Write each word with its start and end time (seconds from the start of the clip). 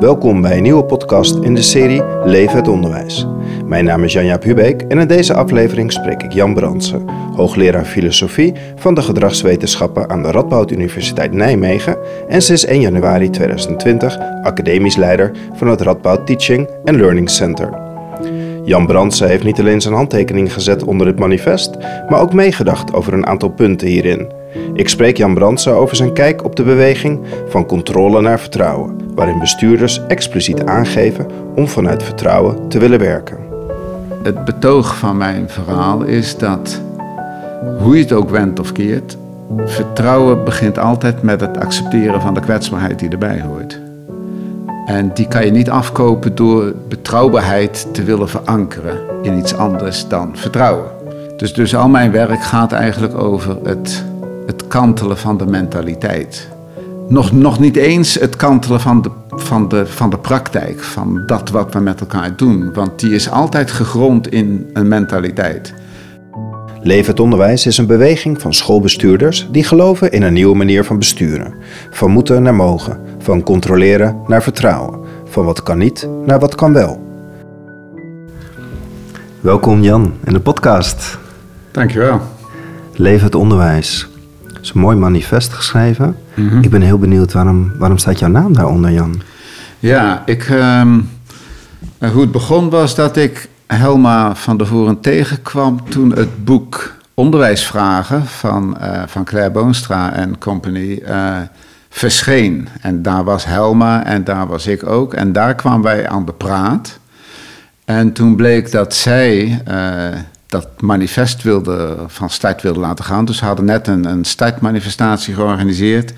Welkom 0.00 0.40
bij 0.40 0.56
een 0.56 0.62
nieuwe 0.62 0.84
podcast 0.84 1.36
in 1.36 1.54
de 1.54 1.62
serie 1.62 2.02
Leven 2.24 2.56
het 2.56 2.68
Onderwijs. 2.68 3.26
Mijn 3.64 3.84
naam 3.84 4.04
is 4.04 4.12
Janja 4.12 4.38
Hubeek 4.40 4.82
en 4.82 4.98
in 4.98 5.06
deze 5.06 5.34
aflevering 5.34 5.92
spreek 5.92 6.22
ik 6.22 6.32
Jan 6.32 6.54
Brandsen, 6.54 7.08
hoogleraar 7.34 7.84
filosofie 7.84 8.54
van 8.76 8.94
de 8.94 9.02
gedragswetenschappen 9.02 10.10
aan 10.10 10.22
de 10.22 10.30
Radboud 10.30 10.70
Universiteit 10.70 11.32
Nijmegen 11.32 11.98
en 12.28 12.42
sinds 12.42 12.64
1 12.64 12.80
januari 12.80 13.30
2020 13.30 14.18
academisch 14.42 14.96
leider 14.96 15.32
van 15.54 15.68
het 15.68 15.80
Radboud 15.80 16.26
Teaching 16.26 16.68
and 16.84 16.96
Learning 16.96 17.30
Center. 17.30 17.87
Jan 18.68 18.86
Brandsen 18.86 19.28
heeft 19.28 19.44
niet 19.44 19.60
alleen 19.60 19.80
zijn 19.80 19.94
handtekening 19.94 20.52
gezet 20.52 20.84
onder 20.84 21.06
het 21.06 21.18
manifest, 21.18 21.76
maar 22.08 22.20
ook 22.20 22.32
meegedacht 22.32 22.92
over 22.92 23.12
een 23.12 23.26
aantal 23.26 23.48
punten 23.48 23.88
hierin. 23.88 24.32
Ik 24.74 24.88
spreek 24.88 25.16
Jan 25.16 25.34
Brandsen 25.34 25.72
over 25.72 25.96
zijn 25.96 26.12
kijk 26.12 26.44
op 26.44 26.56
de 26.56 26.62
beweging 26.62 27.20
van 27.48 27.66
controle 27.66 28.20
naar 28.20 28.40
vertrouwen, 28.40 28.96
waarin 29.14 29.38
bestuurders 29.38 30.00
expliciet 30.06 30.64
aangeven 30.64 31.26
om 31.54 31.68
vanuit 31.68 32.02
vertrouwen 32.02 32.68
te 32.68 32.78
willen 32.78 32.98
werken. 32.98 33.38
Het 34.22 34.44
betoog 34.44 34.96
van 34.96 35.16
mijn 35.16 35.48
verhaal 35.48 36.02
is 36.02 36.36
dat, 36.36 36.80
hoe 37.78 37.96
je 37.96 38.02
het 38.02 38.12
ook 38.12 38.30
wendt 38.30 38.60
of 38.60 38.72
keert, 38.72 39.16
vertrouwen 39.64 40.44
begint 40.44 40.78
altijd 40.78 41.22
met 41.22 41.40
het 41.40 41.58
accepteren 41.58 42.20
van 42.20 42.34
de 42.34 42.40
kwetsbaarheid 42.40 42.98
die 42.98 43.10
erbij 43.10 43.40
hoort. 43.40 43.87
En 44.88 45.10
die 45.14 45.28
kan 45.28 45.44
je 45.44 45.50
niet 45.50 45.70
afkopen 45.70 46.34
door 46.34 46.74
betrouwbaarheid 46.88 47.86
te 47.92 48.02
willen 48.02 48.28
verankeren 48.28 48.98
in 49.22 49.38
iets 49.38 49.54
anders 49.54 50.08
dan 50.08 50.36
vertrouwen. 50.36 50.90
Dus, 51.36 51.54
dus 51.54 51.76
al 51.76 51.88
mijn 51.88 52.10
werk 52.10 52.42
gaat 52.42 52.72
eigenlijk 52.72 53.18
over 53.18 53.58
het, 53.62 54.04
het 54.46 54.66
kantelen 54.66 55.18
van 55.18 55.36
de 55.36 55.46
mentaliteit. 55.46 56.48
Nog, 57.08 57.32
nog 57.32 57.58
niet 57.58 57.76
eens 57.76 58.14
het 58.14 58.36
kantelen 58.36 58.80
van 58.80 59.02
de, 59.02 59.10
van, 59.28 59.68
de, 59.68 59.86
van 59.86 60.10
de 60.10 60.18
praktijk, 60.18 60.82
van 60.82 61.22
dat 61.26 61.50
wat 61.50 61.72
we 61.72 61.80
met 61.80 62.00
elkaar 62.00 62.36
doen. 62.36 62.72
Want 62.72 63.00
die 63.00 63.14
is 63.14 63.30
altijd 63.30 63.70
gegrond 63.70 64.28
in 64.28 64.70
een 64.72 64.88
mentaliteit. 64.88 65.74
Het 66.82 67.20
Onderwijs 67.20 67.66
is 67.66 67.78
een 67.78 67.86
beweging 67.86 68.40
van 68.40 68.54
schoolbestuurders 68.54 69.48
die 69.50 69.64
geloven 69.64 70.12
in 70.12 70.22
een 70.22 70.32
nieuwe 70.32 70.56
manier 70.56 70.84
van 70.84 70.98
besturen. 70.98 71.54
Van 71.90 72.10
moeten 72.10 72.42
naar 72.42 72.54
mogen, 72.54 73.00
van 73.18 73.42
controleren 73.42 74.20
naar 74.26 74.42
vertrouwen, 74.42 75.00
van 75.24 75.44
wat 75.44 75.62
kan 75.62 75.78
niet 75.78 76.08
naar 76.26 76.38
wat 76.38 76.54
kan 76.54 76.72
wel. 76.72 77.06
Welkom 79.40 79.82
Jan 79.82 80.14
in 80.24 80.32
de 80.32 80.40
podcast. 80.40 81.18
Dankjewel. 81.70 82.20
Leven 82.92 83.24
het 83.24 83.34
Onderwijs. 83.34 84.08
Het 84.46 84.58
is 84.62 84.72
een 84.74 84.80
mooi 84.80 84.96
manifest 84.96 85.52
geschreven. 85.52 86.16
Ik 86.62 86.70
ben 86.70 86.82
heel 86.82 86.98
benieuwd 86.98 87.32
waarom, 87.32 87.72
waarom 87.78 87.98
staat 87.98 88.18
jouw 88.18 88.28
naam 88.28 88.52
daaronder 88.54 88.90
Jan? 88.90 89.20
Ja, 89.78 90.22
ik, 90.26 90.44
ehm, 90.44 91.00
hoe 91.98 92.20
het 92.20 92.32
begon 92.32 92.70
was 92.70 92.94
dat 92.94 93.16
ik 93.16 93.48
Helma 93.66 94.34
van 94.34 94.56
der 94.56 94.66
Voren 94.66 95.00
tegenkwam 95.00 95.88
toen 95.88 96.12
het 96.12 96.44
boek 96.44 96.96
Onderwijsvragen 97.14 98.26
van, 98.26 98.78
eh, 98.78 99.02
van 99.06 99.24
Claire 99.24 99.50
Boonstra 99.50 100.12
en 100.12 100.38
Company 100.38 100.98
eh, 101.04 101.36
verscheen. 101.88 102.68
En 102.80 103.02
daar 103.02 103.24
was 103.24 103.44
Helma 103.44 104.04
en 104.04 104.24
daar 104.24 104.46
was 104.46 104.66
ik 104.66 104.86
ook. 104.86 105.14
En 105.14 105.32
daar 105.32 105.54
kwamen 105.54 105.82
wij 105.82 106.08
aan 106.08 106.24
de 106.24 106.32
praat. 106.32 106.98
En 107.84 108.12
toen 108.12 108.36
bleek 108.36 108.70
dat 108.70 108.94
zij 108.94 109.62
eh, 109.64 110.18
dat 110.46 110.68
manifest 110.80 111.42
wilde, 111.42 111.96
van 112.06 112.30
start 112.30 112.62
wilde 112.62 112.80
laten 112.80 113.04
gaan. 113.04 113.24
Dus 113.24 113.36
ze 113.36 113.44
hadden 113.44 113.64
net 113.64 113.86
een, 113.86 114.04
een 114.04 114.24
startmanifestatie 114.24 115.34
georganiseerd. 115.34 116.12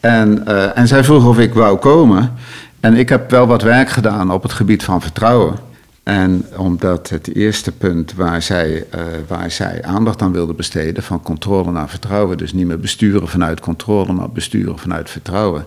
En, 0.00 0.46
en 0.74 0.88
zij 0.88 1.04
vroeg 1.04 1.26
of 1.26 1.38
ik 1.38 1.54
wou 1.54 1.78
komen. 1.78 2.32
En 2.80 2.94
ik 2.94 3.08
heb 3.08 3.30
wel 3.30 3.46
wat 3.46 3.62
werk 3.62 3.88
gedaan 3.88 4.30
op 4.30 4.42
het 4.42 4.52
gebied 4.52 4.82
van 4.84 5.00
vertrouwen. 5.00 5.54
En 6.04 6.44
omdat 6.56 7.08
het 7.08 7.34
eerste 7.34 7.72
punt 7.72 8.14
waar 8.14 8.42
zij, 8.42 8.86
uh, 8.94 9.00
waar 9.28 9.50
zij 9.50 9.82
aandacht 9.82 10.22
aan 10.22 10.32
wilde 10.32 10.54
besteden, 10.54 11.02
van 11.02 11.22
controle 11.22 11.70
naar 11.70 11.88
vertrouwen, 11.88 12.38
dus 12.38 12.52
niet 12.52 12.66
meer 12.66 12.80
besturen 12.80 13.28
vanuit 13.28 13.60
controle, 13.60 14.12
maar 14.12 14.30
besturen 14.30 14.78
vanuit 14.78 15.10
vertrouwen, 15.10 15.64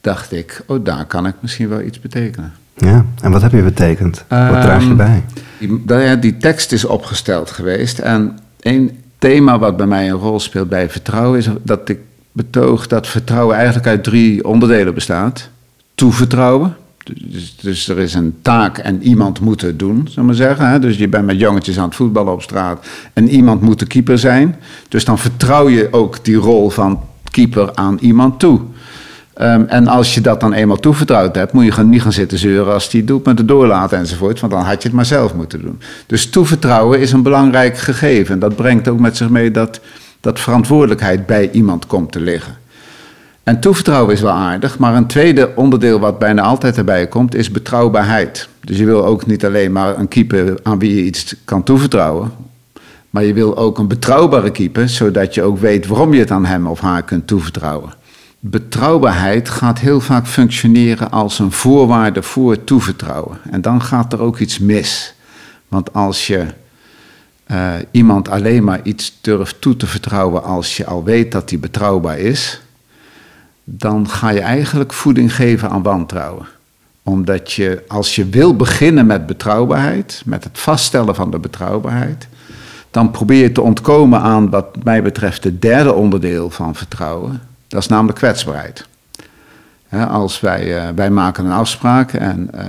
dacht 0.00 0.32
ik, 0.32 0.62
oh 0.66 0.84
daar 0.84 1.04
kan 1.04 1.26
ik 1.26 1.34
misschien 1.40 1.68
wel 1.68 1.80
iets 1.80 2.00
betekenen. 2.00 2.52
Ja, 2.74 3.04
en 3.22 3.30
wat 3.30 3.42
heb 3.42 3.52
je 3.52 3.62
betekend? 3.62 4.24
Wat 4.28 4.60
draag 4.62 4.84
je 4.84 4.94
bij? 4.94 5.24
Die, 5.58 5.84
die, 5.84 6.18
die 6.18 6.36
tekst 6.36 6.72
is 6.72 6.84
opgesteld 6.84 7.50
geweest 7.50 7.98
en 7.98 8.38
één 8.60 8.90
thema 9.18 9.58
wat 9.58 9.76
bij 9.76 9.86
mij 9.86 10.10
een 10.10 10.16
rol 10.16 10.40
speelt 10.40 10.68
bij 10.68 10.90
vertrouwen 10.90 11.38
is 11.38 11.48
dat 11.62 11.88
ik 11.88 11.98
betoog 12.32 12.86
dat 12.86 13.06
vertrouwen 13.06 13.56
eigenlijk 13.56 13.86
uit 13.86 14.04
drie 14.04 14.44
onderdelen 14.44 14.94
bestaat. 14.94 15.48
Toevertrouwen, 15.94 16.76
dus, 17.14 17.56
dus, 17.60 17.88
er 17.88 17.98
is 17.98 18.14
een 18.14 18.34
taak 18.42 18.78
en 18.78 19.02
iemand 19.02 19.40
moet 19.40 19.60
het 19.60 19.78
doen, 19.78 20.08
we 20.14 20.22
maar 20.22 20.34
zeggen. 20.34 20.80
Dus 20.80 20.96
je 20.96 21.08
bent 21.08 21.26
met 21.26 21.38
jongetjes 21.38 21.78
aan 21.78 21.84
het 21.84 21.94
voetballen 21.94 22.32
op 22.32 22.42
straat 22.42 22.86
en 23.12 23.28
iemand 23.28 23.60
moet 23.60 23.78
de 23.78 23.86
keeper 23.86 24.18
zijn. 24.18 24.56
Dus 24.88 25.04
dan 25.04 25.18
vertrouw 25.18 25.68
je 25.68 25.88
ook 25.90 26.24
die 26.24 26.36
rol 26.36 26.70
van 26.70 27.00
keeper 27.30 27.74
aan 27.74 27.98
iemand 28.00 28.38
toe. 28.38 28.60
Um, 29.40 29.64
en 29.68 29.86
als 29.86 30.14
je 30.14 30.20
dat 30.20 30.40
dan 30.40 30.52
eenmaal 30.52 30.76
toevertrouwd 30.76 31.34
hebt, 31.34 31.52
moet 31.52 31.64
je 31.74 31.82
niet 31.82 32.02
gaan 32.02 32.12
zitten 32.12 32.38
zeuren 32.38 32.72
als 32.72 32.90
die 32.90 33.04
doet 33.04 33.24
met 33.24 33.36
de 33.36 33.44
doorlaten 33.44 33.98
enzovoort, 33.98 34.40
want 34.40 34.52
dan 34.52 34.62
had 34.62 34.82
je 34.82 34.88
het 34.88 34.96
maar 34.96 35.04
zelf 35.04 35.34
moeten 35.34 35.60
doen. 35.60 35.80
Dus 36.06 36.30
toevertrouwen 36.30 37.00
is 37.00 37.12
een 37.12 37.22
belangrijk 37.22 37.78
gegeven. 37.78 38.38
Dat 38.38 38.56
brengt 38.56 38.88
ook 38.88 38.98
met 38.98 39.16
zich 39.16 39.28
mee 39.28 39.50
dat, 39.50 39.80
dat 40.20 40.40
verantwoordelijkheid 40.40 41.26
bij 41.26 41.50
iemand 41.50 41.86
komt 41.86 42.12
te 42.12 42.20
liggen. 42.20 42.56
En 43.46 43.60
toevertrouwen 43.60 44.14
is 44.14 44.20
wel 44.20 44.32
aardig, 44.32 44.78
maar 44.78 44.94
een 44.94 45.06
tweede 45.06 45.52
onderdeel 45.54 46.00
wat 46.00 46.18
bijna 46.18 46.42
altijd 46.42 46.76
erbij 46.76 47.06
komt 47.06 47.34
is 47.34 47.50
betrouwbaarheid. 47.50 48.48
Dus 48.60 48.78
je 48.78 48.84
wil 48.84 49.04
ook 49.04 49.26
niet 49.26 49.44
alleen 49.44 49.72
maar 49.72 49.98
een 49.98 50.08
keeper 50.08 50.58
aan 50.62 50.78
wie 50.78 50.94
je 50.94 51.04
iets 51.04 51.34
kan 51.44 51.62
toevertrouwen, 51.62 52.30
maar 53.10 53.24
je 53.24 53.32
wil 53.32 53.56
ook 53.56 53.78
een 53.78 53.88
betrouwbare 53.88 54.50
keeper, 54.50 54.88
zodat 54.88 55.34
je 55.34 55.42
ook 55.42 55.58
weet 55.58 55.86
waarom 55.86 56.14
je 56.14 56.18
het 56.18 56.30
aan 56.30 56.44
hem 56.44 56.66
of 56.66 56.80
haar 56.80 57.02
kunt 57.02 57.26
toevertrouwen. 57.26 57.92
Betrouwbaarheid 58.40 59.48
gaat 59.48 59.78
heel 59.78 60.00
vaak 60.00 60.26
functioneren 60.26 61.10
als 61.10 61.38
een 61.38 61.52
voorwaarde 61.52 62.22
voor 62.22 62.64
toevertrouwen. 62.64 63.38
En 63.50 63.60
dan 63.60 63.82
gaat 63.82 64.12
er 64.12 64.20
ook 64.20 64.38
iets 64.38 64.58
mis. 64.58 65.14
Want 65.68 65.92
als 65.92 66.26
je 66.26 66.44
uh, 67.50 67.74
iemand 67.90 68.28
alleen 68.28 68.64
maar 68.64 68.80
iets 68.82 69.18
durft 69.20 69.60
toe 69.60 69.76
te 69.76 69.86
vertrouwen 69.86 70.42
als 70.42 70.76
je 70.76 70.86
al 70.86 71.04
weet 71.04 71.32
dat 71.32 71.50
hij 71.50 71.58
betrouwbaar 71.58 72.18
is, 72.18 72.60
dan 73.68 74.08
ga 74.08 74.30
je 74.30 74.40
eigenlijk 74.40 74.92
voeding 74.92 75.34
geven 75.34 75.70
aan 75.70 75.82
wantrouwen. 75.82 76.46
Omdat 77.02 77.52
je, 77.52 77.84
als 77.88 78.14
je 78.14 78.28
wil 78.28 78.56
beginnen 78.56 79.06
met 79.06 79.26
betrouwbaarheid, 79.26 80.22
met 80.24 80.44
het 80.44 80.58
vaststellen 80.58 81.14
van 81.14 81.30
de 81.30 81.38
betrouwbaarheid, 81.38 82.28
dan 82.90 83.10
probeer 83.10 83.42
je 83.42 83.52
te 83.52 83.60
ontkomen 83.60 84.20
aan 84.20 84.50
wat 84.50 84.84
mij 84.84 85.02
betreft 85.02 85.44
het 85.44 85.62
derde 85.62 85.92
onderdeel 85.92 86.50
van 86.50 86.74
vertrouwen. 86.74 87.40
Dat 87.68 87.80
is 87.80 87.88
namelijk 87.88 88.18
kwetsbaarheid. 88.18 88.86
als 90.08 90.40
wij, 90.40 90.76
uh, 90.76 90.88
wij 90.94 91.10
maken 91.10 91.44
een 91.44 91.52
afspraak 91.52 92.12
en, 92.12 92.50
uh, 92.54 92.60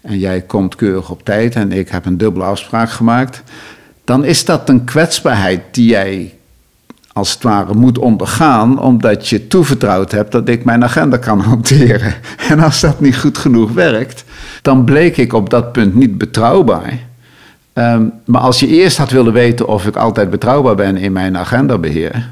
en 0.00 0.18
jij 0.18 0.40
komt 0.40 0.74
keurig 0.74 1.10
op 1.10 1.24
tijd 1.24 1.54
en 1.54 1.72
ik 1.72 1.88
heb 1.88 2.06
een 2.06 2.18
dubbele 2.18 2.44
afspraak 2.44 2.90
gemaakt, 2.90 3.42
dan 4.04 4.24
is 4.24 4.44
dat 4.44 4.68
een 4.68 4.84
kwetsbaarheid 4.84 5.62
die 5.70 5.88
jij 5.88 6.37
als 7.18 7.32
het 7.32 7.42
ware 7.42 7.74
moet 7.74 7.98
ondergaan, 7.98 8.80
omdat 8.80 9.28
je 9.28 9.46
toevertrouwd 9.46 10.10
hebt 10.10 10.32
dat 10.32 10.48
ik 10.48 10.64
mijn 10.64 10.84
agenda 10.84 11.16
kan 11.16 11.40
hanteren. 11.40 12.14
En 12.50 12.60
als 12.60 12.80
dat 12.80 13.00
niet 13.00 13.18
goed 13.18 13.38
genoeg 13.38 13.72
werkt, 13.72 14.24
dan 14.62 14.84
bleek 14.84 15.16
ik 15.16 15.32
op 15.32 15.50
dat 15.50 15.72
punt 15.72 15.94
niet 15.94 16.18
betrouwbaar. 16.18 16.98
Um, 17.74 18.12
maar 18.24 18.40
als 18.40 18.60
je 18.60 18.66
eerst 18.66 18.96
had 18.96 19.10
willen 19.10 19.32
weten 19.32 19.68
of 19.68 19.86
ik 19.86 19.96
altijd 19.96 20.30
betrouwbaar 20.30 20.74
ben 20.74 20.96
in 20.96 21.12
mijn 21.12 21.36
agendabeheer, 21.36 22.28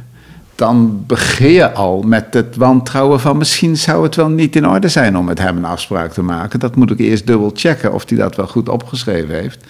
dan 0.55 1.05
begin 1.07 1.51
je 1.51 1.73
al 1.73 2.03
met 2.03 2.35
het 2.35 2.57
wantrouwen 2.57 3.21
van 3.21 3.37
misschien 3.37 3.77
zou 3.77 4.03
het 4.03 4.15
wel 4.15 4.29
niet 4.29 4.57
in 4.57 4.69
orde 4.69 4.89
zijn 4.89 5.17
om 5.17 5.25
met 5.25 5.39
hem 5.39 5.57
een 5.57 5.65
afspraak 5.65 6.13
te 6.13 6.23
maken. 6.23 6.61
Dat 6.61 6.77
moet 6.77 6.91
ik 6.91 6.99
eerst 6.99 7.27
dubbel 7.27 7.51
checken 7.55 7.93
of 7.93 8.09
hij 8.09 8.19
dat 8.19 8.37
wel 8.37 8.47
goed 8.47 8.69
opgeschreven 8.69 9.35
heeft. 9.35 9.65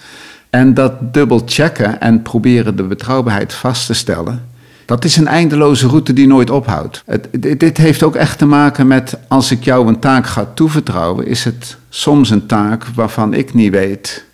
En 0.49 0.73
dat 0.73 1.13
dubbel 1.13 1.41
checken 1.45 2.01
en 2.01 2.21
proberen 2.21 2.75
de 2.75 2.83
betrouwbaarheid 2.83 3.53
vast 3.53 3.85
te 3.85 3.93
stellen 3.93 4.55
dat 4.87 5.05
is 5.05 5.17
een 5.17 5.27
eindeloze 5.27 5.87
route 5.87 6.13
die 6.13 6.27
nooit 6.27 6.49
ophoudt. 6.49 7.03
Het, 7.05 7.27
dit, 7.59 7.77
heeft 7.77 8.03
ook 8.03 8.15
echt 8.15 8.37
te 8.37 8.45
maken 8.45 8.87
met 8.87 9.17
als 9.27 9.51
ik 9.51 9.63
jou 9.63 9.87
een 9.87 9.99
taak 9.99 10.27
ga 10.27 10.47
toevertrouwen, 10.53 11.27
is 11.27 11.43
het 11.43 11.77
soms 11.89 12.29
een 12.29 12.45
taak 12.45 12.85
waarvan 12.95 13.33
ik 13.33 13.53
niet 13.53 13.71
weet 13.71 14.25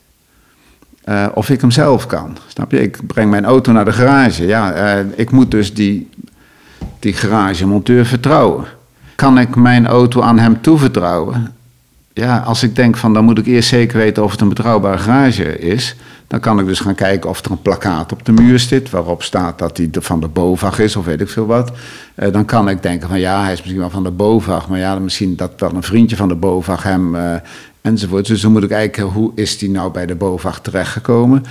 uh, 1.05 1.25
of 1.33 1.50
ik 1.50 1.61
hem 1.61 1.71
zelf 1.71 2.05
kan. 2.05 2.38
Snap 2.47 2.71
je? 2.71 2.81
Ik 2.81 2.97
breng 3.07 3.29
mijn 3.29 3.45
auto 3.45 3.71
naar 3.71 3.85
de 3.85 3.91
garage. 3.91 4.45
Ja, 4.45 4.95
uh, 4.97 5.05
ik 5.15 5.31
moet 5.31 5.51
dus 5.51 5.73
die, 5.73 6.09
die 6.99 7.13
garagemonteur 7.13 8.06
vertrouwen. 8.06 8.65
Kan 9.15 9.38
ik 9.38 9.56
mijn 9.56 9.88
auto 9.88 10.21
aan 10.21 10.39
hem 10.39 10.61
toevertrouwen? 10.61 11.56
Ja, 12.13 12.38
als 12.38 12.63
ik 12.63 12.75
denk 12.75 12.98
van 12.98 13.13
dan 13.13 13.24
moet 13.24 13.38
ik 13.38 13.45
eerst 13.45 13.69
zeker 13.69 13.98
weten 13.98 14.24
of 14.24 14.31
het 14.31 14.42
een 14.42 14.50
betrouwbare 14.50 14.98
garage 14.98 15.60
is, 15.60 15.95
dan 16.27 16.39
kan 16.39 16.60
ik 16.60 16.65
dus 16.65 16.80
gaan 16.80 16.95
kijken 16.95 17.30
of 17.30 17.45
er 17.45 17.51
een 17.51 17.62
plakkaat 17.62 18.12
op 18.12 18.25
de 18.25 18.31
muur 18.31 18.60
zit 18.60 18.89
waarop 18.89 19.24
staat 19.24 19.60
dat 19.60 19.77
hij 19.77 19.88
van 19.92 20.19
de 20.19 20.27
BOVAG 20.27 20.80
is 20.80 20.95
of 20.95 21.06
weet 21.06 21.21
ik 21.21 21.30
veel 21.30 21.45
wat. 21.45 21.71
Uh, 22.15 22.31
dan 22.31 22.45
kan 22.45 22.69
ik 22.69 22.81
denken 22.81 23.10
van 23.10 23.19
ja, 23.19 23.44
hij 23.44 23.51
is 23.51 23.60
misschien 23.60 23.80
wel 23.80 23.89
van 23.89 24.04
de 24.04 24.12
BOVAG, 24.12 24.68
maar 24.68 24.80
ja, 24.80 25.00
misschien 25.00 25.36
dat 25.36 25.51
wel 25.57 25.74
een 25.74 25.83
vriendje 25.83 26.15
van 26.15 26.27
de 26.27 26.36
BOVAG 26.36 26.83
hem 26.83 27.15
uh, 27.15 27.36
enzovoort. 27.81 28.27
Dus 28.27 28.42
dan 28.42 28.51
moet 28.51 28.63
ik 28.63 28.69
kijken 28.69 29.04
hoe 29.04 29.31
is 29.36 29.57
die 29.57 29.69
nou 29.69 29.92
bij 29.92 30.06
de 30.06 30.16
BOVAG 30.16 30.59
terechtgekomen. 30.62 31.45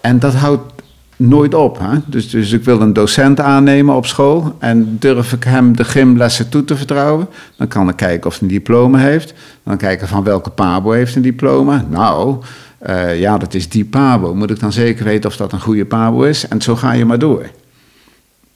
En 0.00 0.18
dat 0.18 0.34
houdt 0.34 0.81
nooit 1.28 1.54
op. 1.54 1.78
Hè? 1.78 1.98
Dus, 2.06 2.30
dus 2.30 2.52
ik 2.52 2.64
wil 2.64 2.80
een 2.80 2.92
docent 2.92 3.40
aannemen 3.40 3.94
op 3.94 4.06
school 4.06 4.56
en 4.58 4.96
durf 4.98 5.32
ik 5.32 5.44
hem 5.44 5.76
de 5.76 5.84
gymlessen 5.84 6.48
toe 6.48 6.64
te 6.64 6.76
vertrouwen. 6.76 7.28
Dan 7.56 7.68
kan 7.68 7.88
ik 7.88 7.96
kijken 7.96 8.26
of 8.26 8.38
hij 8.38 8.42
een 8.42 8.54
diploma 8.54 8.98
heeft. 8.98 9.34
Dan 9.62 9.76
kijken 9.76 10.08
van 10.08 10.24
welke 10.24 10.50
pabo 10.50 10.90
heeft 10.90 11.16
een 11.16 11.22
diploma. 11.22 11.84
Nou, 11.88 12.42
uh, 12.86 13.20
ja, 13.20 13.38
dat 13.38 13.54
is 13.54 13.68
die 13.68 13.84
pabo. 13.84 14.34
Moet 14.34 14.50
ik 14.50 14.60
dan 14.60 14.72
zeker 14.72 15.04
weten 15.04 15.30
of 15.30 15.36
dat 15.36 15.52
een 15.52 15.60
goede 15.60 15.84
pabo 15.84 16.22
is? 16.22 16.48
En 16.48 16.62
zo 16.62 16.76
ga 16.76 16.92
je 16.92 17.04
maar 17.04 17.18
door. 17.18 17.46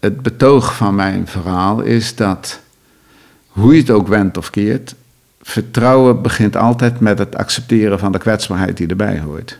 Het 0.00 0.22
betoog 0.22 0.74
van 0.74 0.94
mijn 0.94 1.26
verhaal 1.26 1.80
is 1.80 2.14
dat, 2.14 2.60
hoe 3.48 3.74
je 3.74 3.80
het 3.80 3.90
ook 3.90 4.08
wendt 4.08 4.38
of 4.38 4.50
keert, 4.50 4.94
vertrouwen 5.42 6.22
begint 6.22 6.56
altijd 6.56 7.00
met 7.00 7.18
het 7.18 7.36
accepteren 7.36 7.98
van 7.98 8.12
de 8.12 8.18
kwetsbaarheid 8.18 8.76
die 8.76 8.86
erbij 8.86 9.20
hoort. 9.20 9.58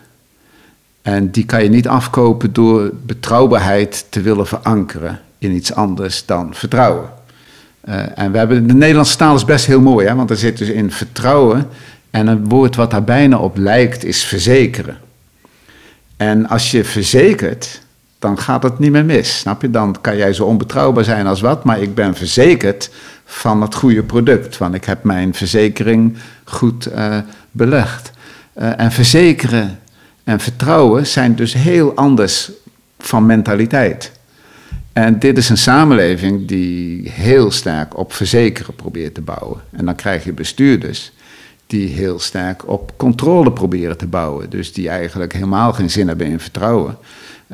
En 1.07 1.31
die 1.31 1.45
kan 1.45 1.63
je 1.63 1.69
niet 1.69 1.89
afkopen 1.89 2.53
door 2.53 2.91
betrouwbaarheid 3.07 4.07
te 4.09 4.21
willen 4.21 4.47
verankeren 4.47 5.21
in 5.39 5.53
iets 5.53 5.75
anders 5.75 6.25
dan 6.25 6.55
vertrouwen. 6.55 7.09
Uh, 7.89 8.19
en 8.19 8.33
we 8.33 8.39
hebben, 8.39 8.67
de 8.67 8.75
Nederlandse 8.75 9.17
taal 9.17 9.35
is 9.35 9.45
best 9.45 9.67
heel 9.67 9.81
mooi, 9.81 10.07
hè, 10.07 10.15
want 10.15 10.31
er 10.31 10.37
zit 10.37 10.59
dus 10.59 10.69
in 10.69 10.91
vertrouwen. 10.91 11.69
En 12.11 12.27
een 12.27 12.49
woord 12.49 12.77
wat 12.77 12.91
daar 12.91 13.05
bijna 13.05 13.39
op 13.39 13.57
lijkt 13.57 14.05
is 14.05 14.25
verzekeren. 14.25 14.97
En 16.17 16.49
als 16.49 16.71
je 16.71 16.85
verzekert, 16.85 17.83
dan 18.19 18.39
gaat 18.39 18.63
het 18.63 18.79
niet 18.79 18.91
meer 18.91 19.05
mis. 19.05 19.39
Snap 19.39 19.63
je? 19.63 19.71
Dan 19.71 19.97
kan 20.01 20.17
jij 20.17 20.33
zo 20.33 20.45
onbetrouwbaar 20.45 21.05
zijn 21.05 21.27
als 21.27 21.41
wat, 21.41 21.65
maar 21.65 21.81
ik 21.81 21.95
ben 21.95 22.15
verzekerd 22.15 22.91
van 23.25 23.63
het 23.63 23.75
goede 23.75 24.03
product. 24.03 24.59
Want 24.59 24.75
ik 24.75 24.85
heb 24.85 25.05
mijn 25.05 25.35
verzekering 25.35 26.17
goed 26.45 26.89
uh, 26.89 27.19
belegd. 27.51 28.11
Uh, 28.59 28.81
en 28.81 28.93
verzekeren 28.93 29.79
en 30.27 30.41
vertrouwen 30.41 31.07
zijn 31.07 31.35
dus 31.35 31.53
heel 31.53 31.95
anders 31.95 32.51
van 32.99 33.27
mentaliteit. 33.27 34.13
En 34.93 35.19
dit 35.19 35.39
is 35.39 35.49
een 35.49 35.57
samenleving 35.57 36.47
die 36.47 37.11
heel 37.11 37.51
sterk 37.51 37.99
op 37.99 38.13
verzekeren 38.13 38.75
probeert 38.75 39.15
te 39.15 39.21
bouwen. 39.21 39.61
En 39.71 39.85
dan 39.85 39.95
krijg 39.95 40.25
je 40.25 40.33
bestuurders 40.33 41.13
die 41.67 41.89
heel 41.89 42.19
sterk 42.19 42.69
op 42.69 42.93
controle 42.97 43.53
proberen 43.53 43.97
te 43.97 44.07
bouwen. 44.07 44.51
Dus 44.51 44.73
die 44.73 44.89
eigenlijk 44.89 45.33
helemaal 45.33 45.73
geen 45.73 45.91
zin 45.91 46.09
hebben 46.09 46.27
in 46.27 46.41
vertrouwen. 46.41 46.99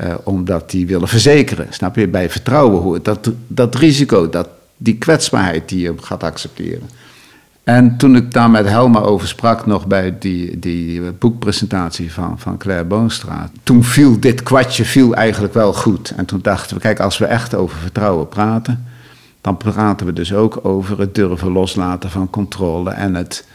Uh, 0.03 0.15
omdat 0.25 0.71
die 0.71 0.87
willen 0.87 1.09
verzekeren. 1.09 1.67
Snap 1.71 1.97
je? 1.97 2.09
Bij 2.09 2.31
vertrouwen 2.31 2.83
hoort 2.83 3.05
dat, 3.05 3.31
dat 3.47 3.75
risico, 3.75 4.29
dat, 4.29 4.49
die 4.77 4.99
kwetsbaarheid 4.99 5.69
die 5.69 5.81
je 5.81 5.95
gaat 6.01 6.23
accepteren. 6.23 6.89
En 7.65 7.97
toen 7.97 8.17
ik 8.17 8.33
daar 8.33 8.51
met 8.51 8.69
Helma 8.69 9.01
over 9.01 9.29
sprak, 9.29 9.67
nog 9.67 9.87
bij 9.87 10.19
die, 10.19 10.59
die 10.59 11.01
boekpresentatie 11.13 12.13
van, 12.13 12.39
van 12.39 12.59
Claire 12.59 12.85
Boonstra, 12.85 13.51
toen 13.63 13.85
viel 13.85 14.21
dit 14.21 14.43
kwartje 14.43 14.85
viel 14.85 15.15
eigenlijk 15.15 15.55
wel 15.55 15.73
goed. 15.73 16.13
En 16.17 16.25
toen 16.25 16.39
dachten 16.43 16.77
we, 16.77 16.83
kijk, 16.83 17.01
als 17.01 17.19
we 17.19 17.25
echt 17.25 17.55
over 17.55 17.79
vertrouwen 17.79 18.29
praten, 18.29 18.85
dan 19.41 19.57
praten 19.57 20.07
we 20.07 20.13
dus 20.13 20.35
ook 20.35 20.59
over 20.63 20.99
het 20.99 21.15
durven 21.15 21.53
loslaten 21.53 22.11
van 22.11 22.31
controle 22.31 22.91
en 22.91 23.15
het 23.15 23.47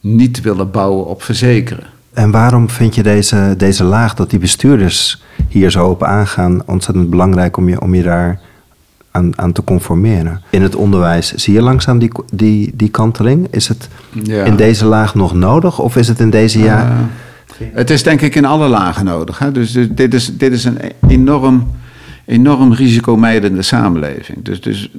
niet 0.00 0.40
willen 0.40 0.70
bouwen 0.70 1.06
op 1.06 1.22
verzekeren. 1.22 1.86
En 2.12 2.30
waarom 2.30 2.70
vind 2.70 2.94
je 2.94 3.02
deze, 3.02 3.54
deze 3.56 3.84
laag 3.84 4.14
dat 4.14 4.30
die 4.30 4.38
bestuurders 4.38 5.22
hier 5.48 5.70
zo 5.70 5.86
op 5.88 6.02
aangaan 6.02 6.62
ontzettend 6.66 7.10
belangrijk 7.10 7.56
om 7.56 7.68
je, 7.68 7.80
om 7.80 7.94
je 7.94 8.02
daar 8.02 8.40
aan, 9.14 9.38
aan 9.38 9.52
te 9.52 9.64
conformeren. 9.64 10.42
In 10.50 10.62
het 10.62 10.74
onderwijs 10.74 11.34
zie 11.34 11.54
je 11.54 11.62
langzaam 11.62 11.98
die, 11.98 12.10
die, 12.32 12.72
die 12.74 12.88
kanteling. 12.88 13.46
Is 13.50 13.68
het 13.68 13.88
ja. 14.10 14.44
in 14.44 14.56
deze 14.56 14.84
laag 14.84 15.14
nog 15.14 15.34
nodig 15.34 15.78
of 15.78 15.96
is 15.96 16.08
het 16.08 16.20
in 16.20 16.30
deze 16.30 16.58
jaar... 16.58 16.86
Uh, 16.86 17.68
het 17.74 17.90
is 17.90 18.02
denk 18.02 18.20
ik 18.20 18.34
in 18.34 18.44
alle 18.44 18.68
lagen 18.68 19.04
nodig. 19.04 19.38
Hè? 19.38 19.52
Dus, 19.52 19.72
dus 19.72 19.86
dit, 19.90 20.14
is, 20.14 20.36
dit 20.36 20.52
is 20.52 20.64
een 20.64 20.78
enorm, 21.08 21.70
enorm 22.24 22.72
risicomijdende 22.72 23.62
samenleving. 23.62 24.44
Dus, 24.44 24.60
dus 24.60 24.90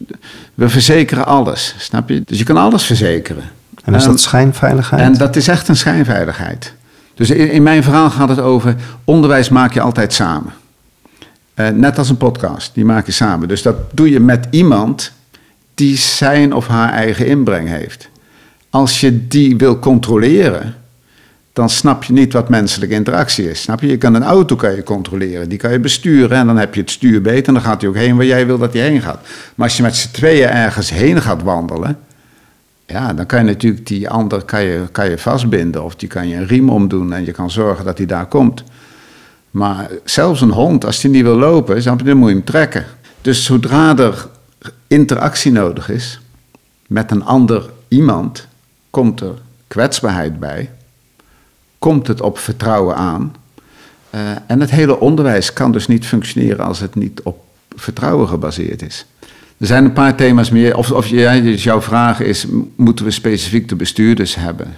we 0.54 0.70
verzekeren 0.70 1.26
alles, 1.26 1.76
snap 1.78 2.10
je? 2.10 2.22
Dus 2.26 2.38
je 2.38 2.44
kan 2.44 2.58
alles 2.58 2.84
verzekeren. 2.84 3.44
En 3.84 3.94
is 3.94 4.04
dat 4.04 4.20
schijnveiligheid? 4.20 5.02
En 5.02 5.14
dat 5.14 5.36
is 5.36 5.48
echt 5.48 5.68
een 5.68 5.76
schijnveiligheid. 5.76 6.74
Dus 7.14 7.30
in, 7.30 7.52
in 7.52 7.64
mijn 7.64 7.84
verhaal 7.84 8.10
gaat 8.10 8.30
het 8.30 8.40
over 8.40 8.76
onderwijs 9.04 9.50
maak 9.50 9.74
je 9.74 9.82
altijd 9.82 10.14
samen. 10.14 10.54
Uh, 11.56 11.68
net 11.70 11.98
als 11.98 12.10
een 12.10 12.18
podcast, 12.18 12.74
die 12.74 12.86
maak 12.86 13.06
je 13.06 13.12
samen. 13.12 13.48
Dus 13.48 13.62
dat 13.62 13.76
doe 13.92 14.10
je 14.10 14.20
met 14.20 14.48
iemand 14.50 15.12
die 15.74 15.98
zijn 15.98 16.54
of 16.54 16.68
haar 16.68 16.94
eigen 16.94 17.26
inbreng 17.26 17.68
heeft. 17.68 18.10
Als 18.70 19.00
je 19.00 19.28
die 19.28 19.58
wil 19.58 19.80
controleren, 19.80 20.76
dan 21.54 21.70
snap 21.70 22.04
je 22.04 22.14
niet 22.14 22.34
wat 22.34 22.50
menselijke 22.50 22.96
interactie 22.96 23.50
is. 23.50 23.62
Snap 23.62 23.82
je? 23.82 23.88
Je 23.88 23.98
kan 23.98 24.14
een 24.14 24.24
auto 24.24 24.56
kan 24.56 24.76
je 24.76 24.84
controleren, 24.84 25.50
die 25.50 25.58
kan 25.58 25.72
je 25.72 25.80
besturen 25.80 26.38
en 26.38 26.48
dan 26.48 26.58
heb 26.58 26.74
je 26.76 26.82
het 26.82 26.92
stuur 26.92 27.22
beter 27.22 27.48
en 27.48 27.54
dan 27.54 27.64
gaat 27.64 27.82
hij 27.82 27.90
ook 27.90 27.96
heen 27.96 28.16
waar 28.16 28.26
jij 28.26 28.46
wil 28.46 28.58
dat 28.58 28.74
hij 28.74 28.82
heen 28.82 29.02
gaat. 29.02 29.20
Maar 29.56 29.68
als 29.68 29.78
je 29.78 29.84
met 29.84 29.96
z'n 29.96 30.12
tweeën 30.12 30.50
ergens 30.50 30.90
heen 30.90 31.22
gaat 31.22 31.44
wandelen, 31.44 31.98
ja, 32.86 33.14
dan 33.14 33.26
kan 33.26 33.40
je 33.40 33.46
natuurlijk 33.46 33.88
die 33.88 34.10
ander 34.10 34.44
kan 34.44 34.64
je, 34.64 34.84
kan 34.92 35.10
je 35.10 35.18
vastbinden 35.18 35.84
of 35.84 35.96
die 35.96 36.10
kan 36.10 36.28
je 36.28 36.36
een 36.36 36.48
riem 36.48 36.70
omdoen 36.70 37.14
en 37.14 37.26
je 37.26 37.32
kan 37.32 37.52
zorgen 37.52 37.86
dat 37.86 37.98
hij 37.98 38.08
daar 38.08 38.26
komt. 38.26 38.64
Maar 39.56 39.90
zelfs 40.04 40.42
een 40.42 40.52
hond, 40.52 40.86
als 40.86 41.02
die 41.02 41.10
niet 41.10 41.24
wil 41.24 41.38
lopen, 41.38 41.84
dan 41.84 42.18
moet 42.18 42.30
je 42.30 42.36
hem 42.36 42.44
trekken. 42.44 42.86
Dus 43.22 43.46
zodra 43.46 43.98
er 43.98 44.28
interactie 44.88 45.52
nodig 45.52 45.90
is 45.90 46.20
met 46.88 47.12
een 47.12 47.24
ander 47.24 47.70
iemand, 47.88 48.48
komt 48.90 49.22
er 49.22 49.34
kwetsbaarheid 49.68 50.40
bij, 50.40 50.72
komt 51.80 52.08
het 52.08 52.22
op 52.22 52.38
vertrouwen 52.38 52.96
aan. 52.96 53.36
Uh, 54.16 54.22
en 54.48 54.60
het 54.60 54.72
hele 54.72 55.00
onderwijs 55.00 55.54
kan 55.54 55.72
dus 55.72 55.88
niet 55.88 56.06
functioneren 56.06 56.66
als 56.66 56.80
het 56.80 56.96
niet 56.96 57.22
op 57.22 57.44
vertrouwen 57.76 58.28
gebaseerd 58.28 58.82
is. 58.82 59.06
Er 59.58 59.68
zijn 59.68 59.86
een 59.86 59.94
paar 59.94 60.16
thema's 60.16 60.50
meer. 60.50 60.78
Of, 60.78 60.92
of 60.92 61.08
dus 61.08 61.64
jouw 61.64 61.82
vraag 61.82 62.20
is: 62.20 62.46
moeten 62.76 63.06
we 63.06 63.12
specifiek 63.12 63.70
de 63.70 63.76
bestuurders 63.76 64.36
hebben? 64.36 64.76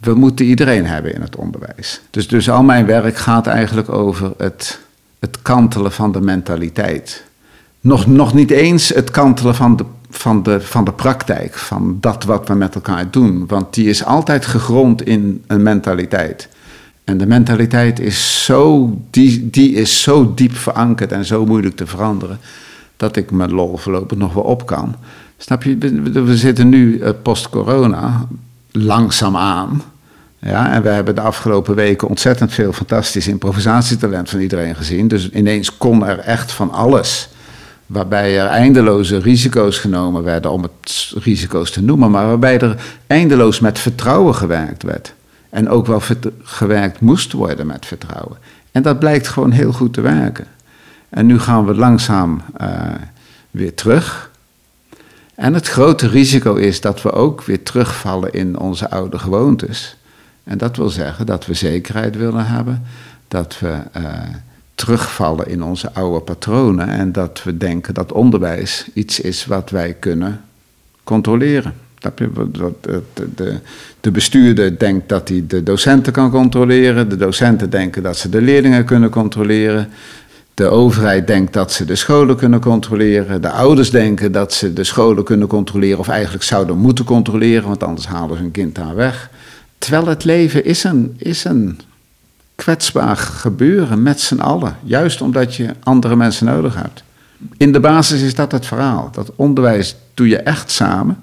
We 0.00 0.14
moeten 0.14 0.46
iedereen 0.46 0.86
hebben 0.86 1.14
in 1.14 1.20
het 1.20 1.36
onderwijs. 1.36 2.00
Dus, 2.10 2.28
dus 2.28 2.50
al 2.50 2.62
mijn 2.62 2.86
werk 2.86 3.16
gaat 3.16 3.46
eigenlijk 3.46 3.88
over 3.88 4.32
het, 4.36 4.80
het 5.18 5.42
kantelen 5.42 5.92
van 5.92 6.12
de 6.12 6.20
mentaliteit. 6.20 7.24
Nog, 7.80 8.06
nog 8.06 8.34
niet 8.34 8.50
eens 8.50 8.88
het 8.88 9.10
kantelen 9.10 9.54
van 9.54 9.76
de, 9.76 9.84
van, 10.10 10.42
de, 10.42 10.60
van 10.60 10.84
de 10.84 10.92
praktijk, 10.92 11.54
van 11.54 11.98
dat 12.00 12.24
wat 12.24 12.48
we 12.48 12.54
met 12.54 12.74
elkaar 12.74 13.10
doen. 13.10 13.46
Want 13.46 13.74
die 13.74 13.88
is 13.88 14.04
altijd 14.04 14.46
gegrond 14.46 15.02
in 15.02 15.44
een 15.46 15.62
mentaliteit. 15.62 16.48
En 17.04 17.18
de 17.18 17.26
mentaliteit 17.26 18.00
is 18.00 18.44
zo, 18.44 18.90
die, 19.10 19.50
die 19.50 19.74
is 19.74 20.02
zo 20.02 20.34
diep 20.34 20.54
verankerd 20.54 21.12
en 21.12 21.24
zo 21.24 21.46
moeilijk 21.46 21.76
te 21.76 21.86
veranderen, 21.86 22.38
dat 22.96 23.16
ik 23.16 23.30
met 23.30 23.50
lol 23.50 23.76
voorlopig 23.76 24.18
nog 24.18 24.32
wel 24.32 24.42
op 24.42 24.66
kan. 24.66 24.94
Snap 25.36 25.62
je, 25.62 25.78
we, 26.12 26.36
zitten 26.36 26.68
nu 26.68 26.98
uh, 26.98 27.08
post-corona, 27.22 28.26
langzaamaan. 28.72 29.82
Ja, 30.38 30.72
en 30.72 30.82
we 30.82 30.88
hebben 30.88 31.14
de 31.14 31.20
afgelopen 31.20 31.74
weken 31.74 32.08
ontzettend 32.08 32.52
veel 32.52 32.72
fantastisch 32.72 33.28
improvisatietalent 33.28 34.30
van 34.30 34.40
iedereen 34.40 34.74
gezien. 34.74 35.08
Dus 35.08 35.30
ineens 35.30 35.76
kon 35.76 36.06
er 36.06 36.18
echt 36.18 36.52
van 36.52 36.70
alles. 36.70 37.28
Waarbij 37.86 38.38
er 38.38 38.46
eindeloze 38.46 39.18
risico's 39.18 39.78
genomen 39.78 40.22
werden, 40.22 40.50
om 40.50 40.62
het 40.62 41.12
risico's 41.22 41.70
te 41.70 41.82
noemen, 41.82 42.10
maar 42.10 42.26
waarbij 42.26 42.58
er 42.58 42.76
eindeloos 43.06 43.60
met 43.60 43.78
vertrouwen 43.78 44.34
gewerkt 44.34 44.82
werd. 44.82 45.14
En 45.50 45.68
ook 45.68 45.86
wel 45.86 46.02
gewerkt 46.42 47.00
moest 47.00 47.32
worden 47.32 47.66
met 47.66 47.86
vertrouwen. 47.86 48.36
En 48.72 48.82
dat 48.82 48.98
blijkt 48.98 49.28
gewoon 49.28 49.50
heel 49.50 49.72
goed 49.72 49.92
te 49.92 50.00
werken. 50.00 50.46
En 51.08 51.26
nu 51.26 51.38
gaan 51.38 51.66
we 51.66 51.74
langzaam 51.74 52.42
uh, 52.60 52.68
weer 53.50 53.74
terug. 53.74 54.29
En 55.40 55.54
het 55.54 55.68
grote 55.68 56.08
risico 56.08 56.54
is 56.54 56.80
dat 56.80 57.02
we 57.02 57.12
ook 57.12 57.42
weer 57.42 57.62
terugvallen 57.62 58.32
in 58.32 58.58
onze 58.58 58.90
oude 58.90 59.18
gewoontes. 59.18 59.96
En 60.44 60.58
dat 60.58 60.76
wil 60.76 60.88
zeggen 60.88 61.26
dat 61.26 61.46
we 61.46 61.54
zekerheid 61.54 62.16
willen 62.16 62.46
hebben, 62.46 62.82
dat 63.28 63.58
we 63.58 63.78
uh, 63.96 64.12
terugvallen 64.74 65.48
in 65.48 65.62
onze 65.62 65.92
oude 65.92 66.20
patronen 66.20 66.88
en 66.88 67.12
dat 67.12 67.42
we 67.42 67.56
denken 67.56 67.94
dat 67.94 68.12
onderwijs 68.12 68.88
iets 68.94 69.20
is 69.20 69.46
wat 69.46 69.70
wij 69.70 69.94
kunnen 69.94 70.40
controleren. 71.04 71.74
De, 73.34 73.58
de 74.00 74.10
bestuurder 74.10 74.78
denkt 74.78 75.08
dat 75.08 75.28
hij 75.28 75.44
de 75.46 75.62
docenten 75.62 76.12
kan 76.12 76.30
controleren, 76.30 77.08
de 77.08 77.16
docenten 77.16 77.70
denken 77.70 78.02
dat 78.02 78.16
ze 78.16 78.28
de 78.28 78.40
leerlingen 78.40 78.84
kunnen 78.84 79.10
controleren. 79.10 79.88
De 80.54 80.68
overheid 80.68 81.26
denkt 81.26 81.52
dat 81.52 81.72
ze 81.72 81.84
de 81.84 81.96
scholen 81.96 82.36
kunnen 82.36 82.60
controleren. 82.60 83.42
De 83.42 83.50
ouders 83.50 83.90
denken 83.90 84.32
dat 84.32 84.52
ze 84.52 84.72
de 84.72 84.84
scholen 84.84 85.24
kunnen 85.24 85.48
controleren, 85.48 85.98
of 85.98 86.08
eigenlijk 86.08 86.44
zouden 86.44 86.78
moeten 86.78 87.04
controleren, 87.04 87.68
want 87.68 87.82
anders 87.82 88.06
halen 88.06 88.36
ze 88.36 88.42
hun 88.42 88.50
kind 88.50 88.74
daar 88.74 88.94
weg. 88.94 89.30
Terwijl 89.78 90.06
het 90.06 90.24
leven 90.24 90.64
is 90.64 90.84
een, 90.84 91.14
is 91.18 91.44
een 91.44 91.80
kwetsbaar 92.54 93.16
gebeuren 93.16 94.02
met 94.02 94.20
z'n 94.20 94.40
allen. 94.40 94.76
Juist 94.82 95.20
omdat 95.20 95.54
je 95.54 95.74
andere 95.82 96.16
mensen 96.16 96.46
nodig 96.46 96.74
hebt. 96.74 97.02
In 97.56 97.72
de 97.72 97.80
basis 97.80 98.22
is 98.22 98.34
dat 98.34 98.52
het 98.52 98.66
verhaal. 98.66 99.08
Dat 99.12 99.32
onderwijs 99.36 99.96
doe 100.14 100.28
je 100.28 100.36
echt 100.36 100.70
samen. 100.70 101.22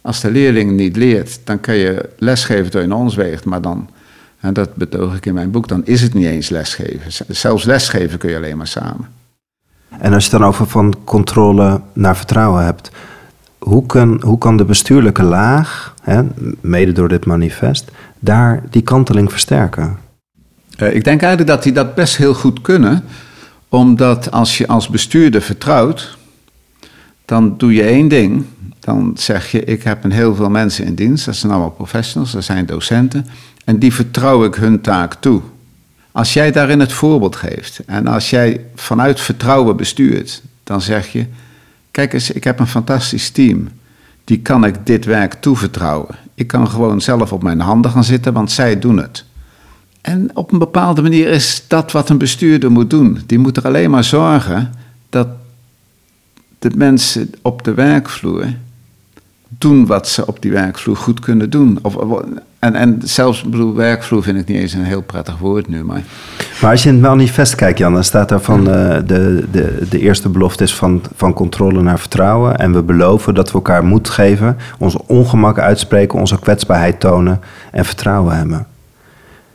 Als 0.00 0.20
de 0.20 0.30
leerling 0.30 0.70
niet 0.70 0.96
leert, 0.96 1.40
dan 1.44 1.60
kan 1.60 1.74
je 1.74 2.08
lesgeven 2.18 2.70
door 2.70 2.82
je 2.82 2.94
ons 2.94 3.14
weegt, 3.14 3.44
maar 3.44 3.60
dan, 3.60 3.88
en 4.40 4.52
dat 4.52 4.74
betoog 4.74 5.16
ik 5.16 5.26
in 5.26 5.34
mijn 5.34 5.50
boek, 5.50 5.68
dan 5.68 5.84
is 5.84 6.02
het 6.02 6.14
niet 6.14 6.26
eens 6.26 6.48
lesgeven. 6.48 7.24
Zelfs 7.28 7.64
lesgeven 7.64 8.18
kun 8.18 8.30
je 8.30 8.36
alleen 8.36 8.56
maar 8.56 8.66
samen. 8.66 9.08
En 9.98 10.12
als 10.12 10.24
je 10.24 10.30
het 10.30 10.40
dan 10.40 10.48
over 10.48 10.66
van 10.66 10.94
controle 11.04 11.80
naar 11.92 12.16
vertrouwen 12.16 12.64
hebt, 12.64 12.90
hoe 13.58 13.86
kan, 13.86 14.22
hoe 14.24 14.38
kan 14.38 14.56
de 14.56 14.64
bestuurlijke 14.64 15.22
laag, 15.22 15.94
hè, 16.02 16.22
mede 16.60 16.92
door 16.92 17.08
dit 17.08 17.26
manifest, 17.26 17.90
daar 18.18 18.62
die 18.70 18.82
kanteling 18.82 19.30
versterken? 19.30 19.98
Uh, 20.78 20.94
ik 20.94 21.04
denk 21.04 21.22
eigenlijk 21.22 21.50
dat 21.50 21.62
die 21.62 21.72
dat 21.72 21.94
best 21.94 22.16
heel 22.16 22.34
goed 22.34 22.60
kunnen, 22.60 23.04
omdat 23.68 24.30
als 24.30 24.58
je 24.58 24.66
als 24.66 24.88
bestuurder 24.88 25.42
vertrouwt, 25.42 26.18
dan 27.24 27.54
doe 27.56 27.72
je 27.72 27.82
één 27.82 28.08
ding. 28.08 28.44
Dan 28.80 29.12
zeg 29.16 29.50
je, 29.50 29.64
ik 29.64 29.82
heb 29.82 30.04
een 30.04 30.12
heel 30.12 30.34
veel 30.34 30.50
mensen 30.50 30.84
in 30.84 30.94
dienst, 30.94 31.24
dat 31.24 31.36
zijn 31.36 31.52
allemaal 31.52 31.70
professionals, 31.70 32.32
dat 32.32 32.44
zijn 32.44 32.66
docenten, 32.66 33.26
en 33.64 33.78
die 33.78 33.94
vertrouw 33.94 34.44
ik 34.44 34.54
hun 34.54 34.80
taak 34.80 35.14
toe. 35.14 35.40
Als 36.12 36.32
jij 36.32 36.52
daarin 36.52 36.80
het 36.80 36.92
voorbeeld 36.92 37.36
geeft 37.36 37.80
en 37.86 38.06
als 38.06 38.30
jij 38.30 38.64
vanuit 38.74 39.20
vertrouwen 39.20 39.76
bestuurt, 39.76 40.42
dan 40.64 40.80
zeg 40.80 41.12
je, 41.12 41.26
kijk 41.90 42.12
eens, 42.12 42.30
ik 42.30 42.44
heb 42.44 42.58
een 42.58 42.66
fantastisch 42.66 43.30
team, 43.30 43.68
die 44.24 44.40
kan 44.40 44.64
ik 44.64 44.74
dit 44.86 45.04
werk 45.04 45.34
toevertrouwen. 45.34 46.14
Ik 46.34 46.46
kan 46.46 46.68
gewoon 46.68 47.00
zelf 47.00 47.32
op 47.32 47.42
mijn 47.42 47.60
handen 47.60 47.90
gaan 47.90 48.04
zitten, 48.04 48.32
want 48.32 48.50
zij 48.50 48.78
doen 48.78 48.96
het. 48.96 49.24
En 50.00 50.30
op 50.34 50.52
een 50.52 50.58
bepaalde 50.58 51.02
manier 51.02 51.28
is 51.28 51.64
dat 51.68 51.92
wat 51.92 52.08
een 52.08 52.18
bestuurder 52.18 52.70
moet 52.70 52.90
doen. 52.90 53.20
Die 53.26 53.38
moet 53.38 53.56
er 53.56 53.66
alleen 53.66 53.90
maar 53.90 54.04
zorgen 54.04 54.72
dat 55.08 55.28
de 56.58 56.70
mensen 56.74 57.30
op 57.42 57.64
de 57.64 57.74
werkvloer 57.74 58.46
doen 59.48 59.86
wat 59.86 60.08
ze 60.08 60.26
op 60.26 60.42
die 60.42 60.52
werkvloer 60.52 60.96
goed 60.96 61.20
kunnen 61.20 61.50
doen. 61.50 61.78
Of, 61.82 61.96
en, 62.58 62.74
en 62.74 63.00
zelfs, 63.04 63.42
bedoel, 63.42 63.74
werkvloer 63.74 64.22
vind 64.22 64.38
ik 64.38 64.48
niet 64.48 64.56
eens 64.58 64.72
een 64.72 64.84
heel 64.84 65.02
prettig 65.02 65.38
woord 65.38 65.68
nu. 65.68 65.84
Maar, 65.84 66.02
maar 66.60 66.70
als 66.70 66.82
je 66.82 66.88
in 66.88 66.94
het 66.94 67.04
manifest 67.04 67.54
kijkt, 67.54 67.78
Jan, 67.78 67.92
dan 67.92 68.04
staat 68.04 68.28
daar 68.28 68.40
van 68.40 68.60
uh, 68.60 68.96
de, 69.06 69.44
de, 69.50 69.86
de 69.90 69.98
eerste 69.98 70.28
belofte 70.28 70.62
is 70.62 70.74
van, 70.74 71.02
van 71.16 71.32
controle 71.32 71.82
naar 71.82 71.98
vertrouwen. 71.98 72.58
En 72.58 72.72
we 72.72 72.82
beloven 72.82 73.34
dat 73.34 73.48
we 73.48 73.54
elkaar 73.54 73.84
moed 73.84 74.08
geven, 74.08 74.56
onze 74.78 75.00
ongemak 75.06 75.58
uitspreken, 75.58 76.18
onze 76.18 76.38
kwetsbaarheid 76.38 77.00
tonen 77.00 77.40
en 77.72 77.84
vertrouwen 77.84 78.36
hebben. 78.36 78.66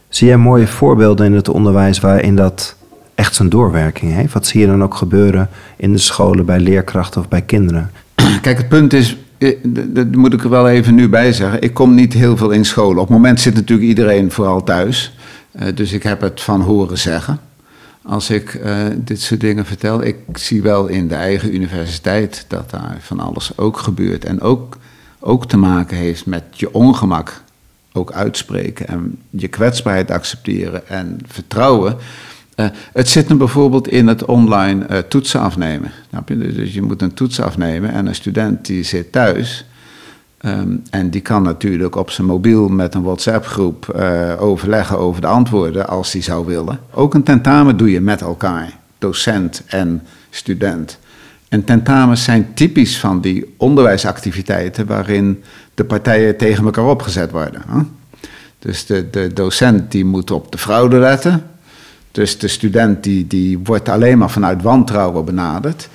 Zie 0.09 0.27
jij 0.27 0.37
mooie 0.37 0.67
voorbeelden 0.67 1.25
in 1.25 1.33
het 1.33 1.49
onderwijs 1.49 1.99
waarin 1.99 2.35
dat 2.35 2.75
echt 3.15 3.35
zijn 3.35 3.49
doorwerking 3.49 4.13
heeft? 4.13 4.33
Wat 4.33 4.45
zie 4.45 4.61
je 4.61 4.67
dan 4.67 4.83
ook 4.83 4.95
gebeuren 4.95 5.49
in 5.77 5.91
de 5.91 5.97
scholen, 5.97 6.45
bij 6.45 6.59
leerkrachten 6.59 7.21
of 7.21 7.27
bij 7.27 7.41
kinderen? 7.41 7.91
Kijk, 8.41 8.57
het 8.57 8.69
punt 8.69 8.93
is, 8.93 9.17
eh, 9.37 9.57
dat 9.87 10.15
moet 10.15 10.33
ik 10.33 10.43
er 10.43 10.49
wel 10.49 10.69
even 10.69 10.95
nu 10.95 11.09
bij 11.09 11.33
zeggen. 11.33 11.61
Ik 11.61 11.73
kom 11.73 11.93
niet 11.93 12.13
heel 12.13 12.37
veel 12.37 12.51
in 12.51 12.65
scholen. 12.65 13.01
Op 13.01 13.07
het 13.07 13.17
moment 13.17 13.39
zit 13.39 13.53
natuurlijk 13.53 13.87
iedereen 13.87 14.31
vooral 14.31 14.63
thuis. 14.63 15.15
Uh, 15.59 15.67
dus 15.75 15.91
ik 15.91 16.03
heb 16.03 16.21
het 16.21 16.41
van 16.41 16.61
horen 16.61 16.97
zeggen. 16.97 17.39
Als 18.01 18.29
ik 18.29 18.53
uh, 18.53 18.75
dit 18.95 19.21
soort 19.21 19.39
dingen 19.39 19.65
vertel. 19.65 20.03
Ik 20.03 20.17
zie 20.33 20.61
wel 20.61 20.87
in 20.87 21.07
de 21.07 21.15
eigen 21.15 21.55
universiteit 21.55 22.45
dat 22.47 22.69
daar 22.69 22.97
van 22.99 23.19
alles 23.19 23.57
ook 23.57 23.77
gebeurt. 23.77 24.25
En 24.25 24.41
ook, 24.41 24.77
ook 25.19 25.47
te 25.47 25.57
maken 25.57 25.97
heeft 25.97 26.25
met 26.25 26.43
je 26.51 26.73
ongemak 26.73 27.41
ook 27.93 28.11
uitspreken 28.11 28.87
en 28.87 29.17
je 29.29 29.47
kwetsbaarheid 29.47 30.11
accepteren 30.11 30.87
en 30.87 31.19
vertrouwen. 31.27 31.97
Uh, 32.55 32.65
het 32.93 33.09
zit 33.09 33.27
hem 33.27 33.37
bijvoorbeeld 33.37 33.87
in 33.87 34.07
het 34.07 34.25
online 34.25 34.85
uh, 34.89 34.97
toetsen 34.97 35.39
afnemen. 35.39 35.91
Dus 36.27 36.73
je 36.73 36.81
moet 36.81 37.01
een 37.01 37.13
toets 37.13 37.41
afnemen 37.41 37.91
en 37.91 38.05
een 38.05 38.15
student 38.15 38.65
die 38.65 38.83
zit 38.83 39.11
thuis. 39.11 39.65
Um, 40.45 40.83
en 40.89 41.09
die 41.09 41.21
kan 41.21 41.43
natuurlijk 41.43 41.95
op 41.95 42.09
zijn 42.09 42.27
mobiel 42.27 42.67
met 42.67 42.93
een 42.93 43.03
WhatsApp-groep 43.03 43.93
uh, 43.95 44.31
overleggen 44.39 44.97
over 44.97 45.21
de 45.21 45.27
antwoorden 45.27 45.87
als 45.87 46.13
hij 46.13 46.21
zou 46.21 46.45
willen. 46.45 46.79
Ook 46.91 47.13
een 47.13 47.23
tentamen 47.23 47.77
doe 47.77 47.91
je 47.91 48.01
met 48.01 48.21
elkaar, 48.21 48.77
docent 48.97 49.63
en 49.67 50.01
student. 50.29 50.99
En 51.49 51.63
tentamens 51.63 52.23
zijn 52.23 52.53
typisch 52.53 52.99
van 52.99 53.21
die 53.21 53.53
onderwijsactiviteiten 53.57 54.85
waarin 54.85 55.43
de 55.73 55.83
partijen 55.83 56.37
tegen 56.37 56.65
elkaar 56.65 56.85
opgezet 56.85 57.31
worden. 57.31 57.61
Dus 58.59 58.85
de, 58.85 59.09
de 59.09 59.33
docent 59.33 59.91
die 59.91 60.05
moet 60.05 60.31
op 60.31 60.51
de 60.51 60.57
fraude 60.57 60.97
letten. 60.97 61.43
Dus 62.13 62.37
de 62.37 62.47
student 62.47 63.03
die, 63.03 63.27
die 63.27 63.59
wordt 63.63 63.89
alleen 63.89 64.17
maar 64.17 64.29
vanuit 64.29 64.61
wantrouwen 64.61 65.25
benaderd. 65.25 65.89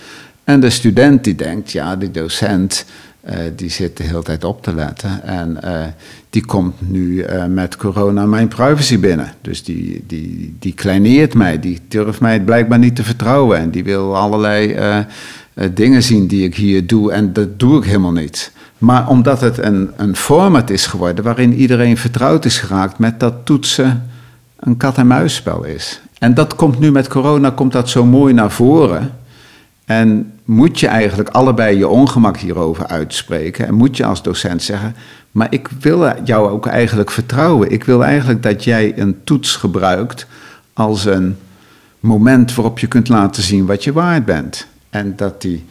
En 0.45 0.61
de 0.61 0.71
student 0.71 1.25
die 1.25 1.35
denkt, 1.35 1.73
ja, 1.73 1.97
die 1.97 2.11
docent 2.11 2.85
uh, 3.29 3.37
die 3.57 3.71
zit 3.71 3.97
de 3.97 4.03
hele 4.03 4.23
tijd 4.23 4.45
op 4.45 4.63
te 4.63 4.75
letten. 4.75 5.23
En 5.23 5.59
uh, 5.65 5.85
die 6.31 6.45
komt 6.45 6.75
nu 6.79 7.25
uh, 7.25 7.45
met 7.45 7.77
corona 7.77 8.27
mijn 8.27 8.49
privacy 8.49 8.99
binnen. 8.99 9.33
Dus 9.41 9.65
die, 9.65 10.05
die, 10.07 10.57
die 10.59 10.75
kleineert 10.75 11.35
mij, 11.35 11.61
die 11.61 11.81
durft 11.89 12.21
mij 12.21 12.41
blijkbaar 12.41 12.79
niet 12.79 12.97
te 12.97 13.05
vertrouwen. 13.05 13.59
En 13.59 13.71
die 13.71 13.85
wil 13.85 14.17
allerlei 14.17 14.77
dingen 15.73 16.03
zien 16.03 16.27
die 16.27 16.45
ik 16.45 16.55
hier 16.55 16.87
doe. 16.87 17.13
En 17.13 17.33
dat 17.33 17.59
doe 17.59 17.79
ik 17.79 17.85
helemaal 17.85 18.13
niet. 18.13 18.53
Maar 18.79 19.09
omdat 19.09 19.41
het 19.41 19.59
een, 19.59 19.91
een 19.97 20.17
format 20.17 20.71
is 20.71 20.87
geworden 20.87 21.25
waarin 21.25 21.55
iedereen 21.55 21.97
vertrouwd 21.97 22.45
is 22.45 22.59
geraakt 22.59 22.99
met 22.99 23.21
dat 23.21 23.35
toetsen 23.45 24.11
een 24.59 24.77
kat-en-muisspel 24.77 25.65
is. 25.65 26.01
En 26.19 26.35
dat 26.35 26.55
komt 26.55 26.79
nu 26.79 26.93
met 26.93 27.09
corona 27.09 27.51
komt 27.51 27.73
dat 27.73 27.89
zo 27.89 28.05
mooi 28.05 28.35
naar 28.35 28.51
voren. 28.51 29.13
En 29.85 30.33
moet 30.45 30.81
je 30.81 30.87
eigenlijk 30.87 31.29
allebei 31.29 31.79
je 31.79 31.89
ongemak 31.89 32.37
hierover 32.37 32.87
uitspreken. 32.87 33.67
En 33.67 33.75
moet 33.75 33.97
je 33.97 34.05
als 34.05 34.23
docent 34.23 34.63
zeggen, 34.63 34.95
maar 35.31 35.47
ik 35.51 35.69
wil 35.81 36.13
jou 36.25 36.51
ook 36.51 36.67
eigenlijk 36.67 37.11
vertrouwen. 37.11 37.71
Ik 37.71 37.85
wil 37.85 38.05
eigenlijk 38.05 38.43
dat 38.43 38.65
jij 38.65 38.99
een 38.99 39.17
toets 39.25 39.57
gebruikt 39.57 40.27
als 40.73 41.05
een 41.05 41.37
moment 42.01 42.55
waarop 42.55 42.79
je 42.79 42.87
kunt 42.87 43.09
laten 43.09 43.43
zien 43.43 43.67
wat 43.67 43.85
je 43.85 43.93
waard 43.93 44.25
bent. 44.25 44.67
En 44.91 45.17
dat 45.17 45.43
die 45.43 45.65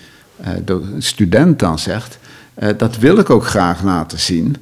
uh, 0.68 0.76
student 0.98 1.60
dan 1.60 1.80
zegt, 1.80 2.20
uh, 2.60 2.70
dat 2.78 2.98
wil 2.98 3.18
ik 3.18 3.30
ook 3.30 3.46
graag 3.46 3.84
laten 3.84 4.20
zien. 4.20 4.56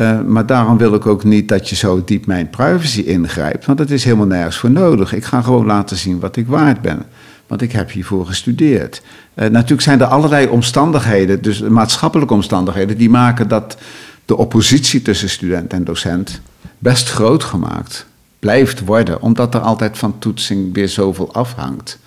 Uh, 0.00 0.20
maar 0.20 0.46
daarom 0.46 0.78
wil 0.78 0.94
ik 0.94 1.06
ook 1.06 1.24
niet 1.24 1.48
dat 1.48 1.68
je 1.68 1.76
zo 1.76 2.04
diep 2.04 2.26
mijn 2.26 2.50
privacy 2.50 3.00
ingrijpt, 3.00 3.66
want 3.66 3.78
dat 3.78 3.90
is 3.90 4.04
helemaal 4.04 4.26
nergens 4.26 4.56
voor 4.56 4.70
nodig. 4.70 5.12
Ik 5.12 5.24
ga 5.24 5.42
gewoon 5.42 5.66
laten 5.66 5.96
zien 5.96 6.20
wat 6.20 6.36
ik 6.36 6.46
waard 6.46 6.80
ben, 6.80 7.02
want 7.46 7.62
ik 7.62 7.72
heb 7.72 7.90
hiervoor 7.90 8.26
gestudeerd. 8.26 9.02
Uh, 9.34 9.48
natuurlijk 9.48 9.82
zijn 9.82 10.00
er 10.00 10.06
allerlei 10.06 10.46
omstandigheden, 10.48 11.42
dus 11.42 11.60
maatschappelijke 11.60 12.34
omstandigheden, 12.34 12.96
die 12.96 13.10
maken 13.10 13.48
dat 13.48 13.76
de 14.24 14.36
oppositie 14.36 15.02
tussen 15.02 15.28
student 15.28 15.72
en 15.72 15.84
docent 15.84 16.40
best 16.78 17.10
groot 17.10 17.44
gemaakt 17.44 18.06
blijft 18.38 18.84
worden, 18.84 19.22
omdat 19.22 19.54
er 19.54 19.60
altijd 19.60 19.98
van 19.98 20.18
toetsing 20.18 20.74
weer 20.74 20.88
zoveel 20.88 21.34
afhangt 21.34 21.98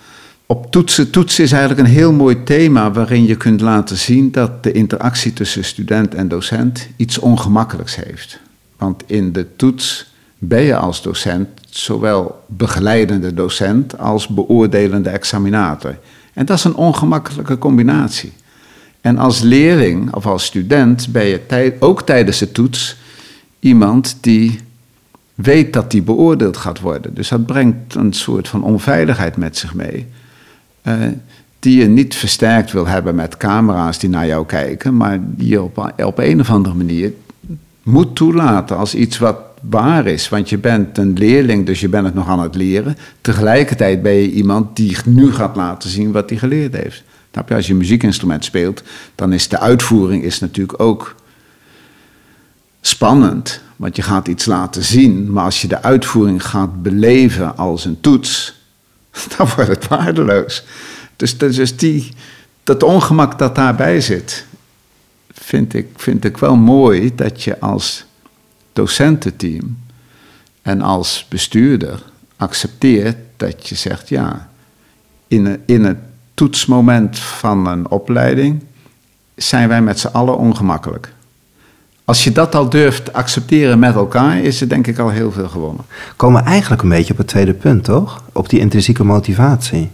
op 0.46 0.70
toetsen, 0.70 1.10
toetsen 1.10 1.44
is 1.44 1.52
eigenlijk 1.52 1.88
een 1.88 1.94
heel 1.94 2.12
mooi 2.12 2.42
thema 2.42 2.92
waarin 2.92 3.26
je 3.26 3.36
kunt 3.36 3.60
laten 3.60 3.96
zien 3.96 4.30
dat 4.30 4.62
de 4.62 4.72
interactie 4.72 5.32
tussen 5.32 5.64
student 5.64 6.14
en 6.14 6.28
docent 6.28 6.88
iets 6.96 7.18
ongemakkelijks 7.18 7.96
heeft. 7.96 8.40
Want 8.76 9.02
in 9.06 9.32
de 9.32 9.56
toets 9.56 10.12
ben 10.38 10.62
je 10.62 10.76
als 10.76 11.02
docent 11.02 11.48
zowel 11.70 12.44
begeleidende 12.46 13.34
docent 13.34 13.98
als 13.98 14.28
beoordelende 14.28 15.10
examinator. 15.10 15.98
En 16.32 16.46
dat 16.46 16.58
is 16.58 16.64
een 16.64 16.74
ongemakkelijke 16.74 17.58
combinatie. 17.58 18.32
En 19.00 19.18
als 19.18 19.40
leerling 19.40 20.14
of 20.14 20.26
als 20.26 20.44
student 20.44 21.08
ben 21.12 21.24
je 21.24 21.76
ook 21.78 22.02
tijdens 22.02 22.38
de 22.38 22.52
toets 22.52 22.96
iemand 23.60 24.16
die 24.20 24.60
weet 25.34 25.72
dat 25.72 25.90
die 25.90 26.02
beoordeeld 26.02 26.56
gaat 26.56 26.80
worden. 26.80 27.14
Dus 27.14 27.28
dat 27.28 27.46
brengt 27.46 27.94
een 27.94 28.12
soort 28.12 28.48
van 28.48 28.62
onveiligheid 28.62 29.36
met 29.36 29.56
zich 29.56 29.74
mee. 29.74 30.06
Uh, 30.86 30.94
die 31.58 31.76
je 31.80 31.86
niet 31.86 32.14
versterkt 32.14 32.72
wil 32.72 32.86
hebben 32.86 33.14
met 33.14 33.36
camera's 33.36 33.98
die 33.98 34.10
naar 34.10 34.26
jou 34.26 34.46
kijken, 34.46 34.96
maar 34.96 35.18
die 35.22 35.48
je 35.48 35.62
op, 35.62 35.92
op 35.96 36.18
een 36.18 36.40
of 36.40 36.50
andere 36.50 36.74
manier 36.74 37.12
moet 37.82 38.16
toelaten 38.16 38.76
als 38.76 38.94
iets 38.94 39.18
wat 39.18 39.36
waar 39.68 40.06
is. 40.06 40.28
Want 40.28 40.48
je 40.48 40.58
bent 40.58 40.98
een 40.98 41.12
leerling, 41.12 41.66
dus 41.66 41.80
je 41.80 41.88
bent 41.88 42.04
het 42.04 42.14
nog 42.14 42.28
aan 42.28 42.40
het 42.40 42.54
leren. 42.54 42.96
Tegelijkertijd 43.20 44.02
ben 44.02 44.12
je 44.12 44.30
iemand 44.30 44.76
die 44.76 44.96
nu 45.04 45.32
gaat 45.32 45.56
laten 45.56 45.90
zien 45.90 46.12
wat 46.12 46.30
hij 46.30 46.38
geleerd 46.38 46.74
heeft. 46.74 47.02
Als 47.48 47.66
je 47.66 47.72
een 47.72 47.78
muziekinstrument 47.78 48.44
speelt, 48.44 48.82
dan 49.14 49.32
is 49.32 49.48
de 49.48 49.58
uitvoering 49.58 50.22
is 50.22 50.40
natuurlijk 50.40 50.80
ook 50.80 51.14
spannend. 52.80 53.60
Want 53.76 53.96
je 53.96 54.02
gaat 54.02 54.28
iets 54.28 54.44
laten 54.44 54.82
zien, 54.82 55.32
maar 55.32 55.44
als 55.44 55.62
je 55.62 55.68
de 55.68 55.82
uitvoering 55.82 56.46
gaat 56.46 56.82
beleven 56.82 57.56
als 57.56 57.84
een 57.84 58.00
toets, 58.00 58.62
dan 59.36 59.48
wordt 59.54 59.70
het 59.70 59.88
waardeloos. 59.88 60.64
Dus, 61.16 61.38
dus 61.38 61.76
die, 61.76 62.12
dat 62.62 62.82
ongemak 62.82 63.38
dat 63.38 63.54
daarbij 63.54 64.00
zit, 64.00 64.46
vind 65.32 65.74
ik, 65.74 65.88
vind 65.96 66.24
ik 66.24 66.36
wel 66.36 66.56
mooi 66.56 67.14
dat 67.14 67.42
je 67.42 67.60
als 67.60 68.04
docententeam 68.72 69.78
en 70.62 70.82
als 70.82 71.26
bestuurder 71.28 72.02
accepteert 72.36 73.16
dat 73.36 73.68
je 73.68 73.74
zegt, 73.74 74.08
ja, 74.08 74.48
in, 75.28 75.62
in 75.66 75.84
het 75.84 75.98
toetsmoment 76.34 77.18
van 77.18 77.66
een 77.66 77.90
opleiding 77.90 78.64
zijn 79.34 79.68
wij 79.68 79.82
met 79.82 80.00
z'n 80.00 80.06
allen 80.06 80.38
ongemakkelijk. 80.38 81.13
Als 82.04 82.24
je 82.24 82.32
dat 82.32 82.54
al 82.54 82.68
durft 82.68 83.12
accepteren 83.12 83.78
met 83.78 83.94
elkaar, 83.94 84.38
is 84.40 84.60
er 84.60 84.68
denk 84.68 84.86
ik 84.86 84.98
al 84.98 85.08
heel 85.08 85.32
veel 85.32 85.48
gewonnen. 85.48 85.84
Komen 86.16 86.42
we 86.42 86.48
eigenlijk 86.48 86.82
een 86.82 86.88
beetje 86.88 87.12
op 87.12 87.18
het 87.18 87.28
tweede 87.28 87.54
punt, 87.54 87.84
toch? 87.84 88.22
Op 88.32 88.48
die 88.48 88.60
intrinsieke 88.60 89.04
motivatie. 89.04 89.90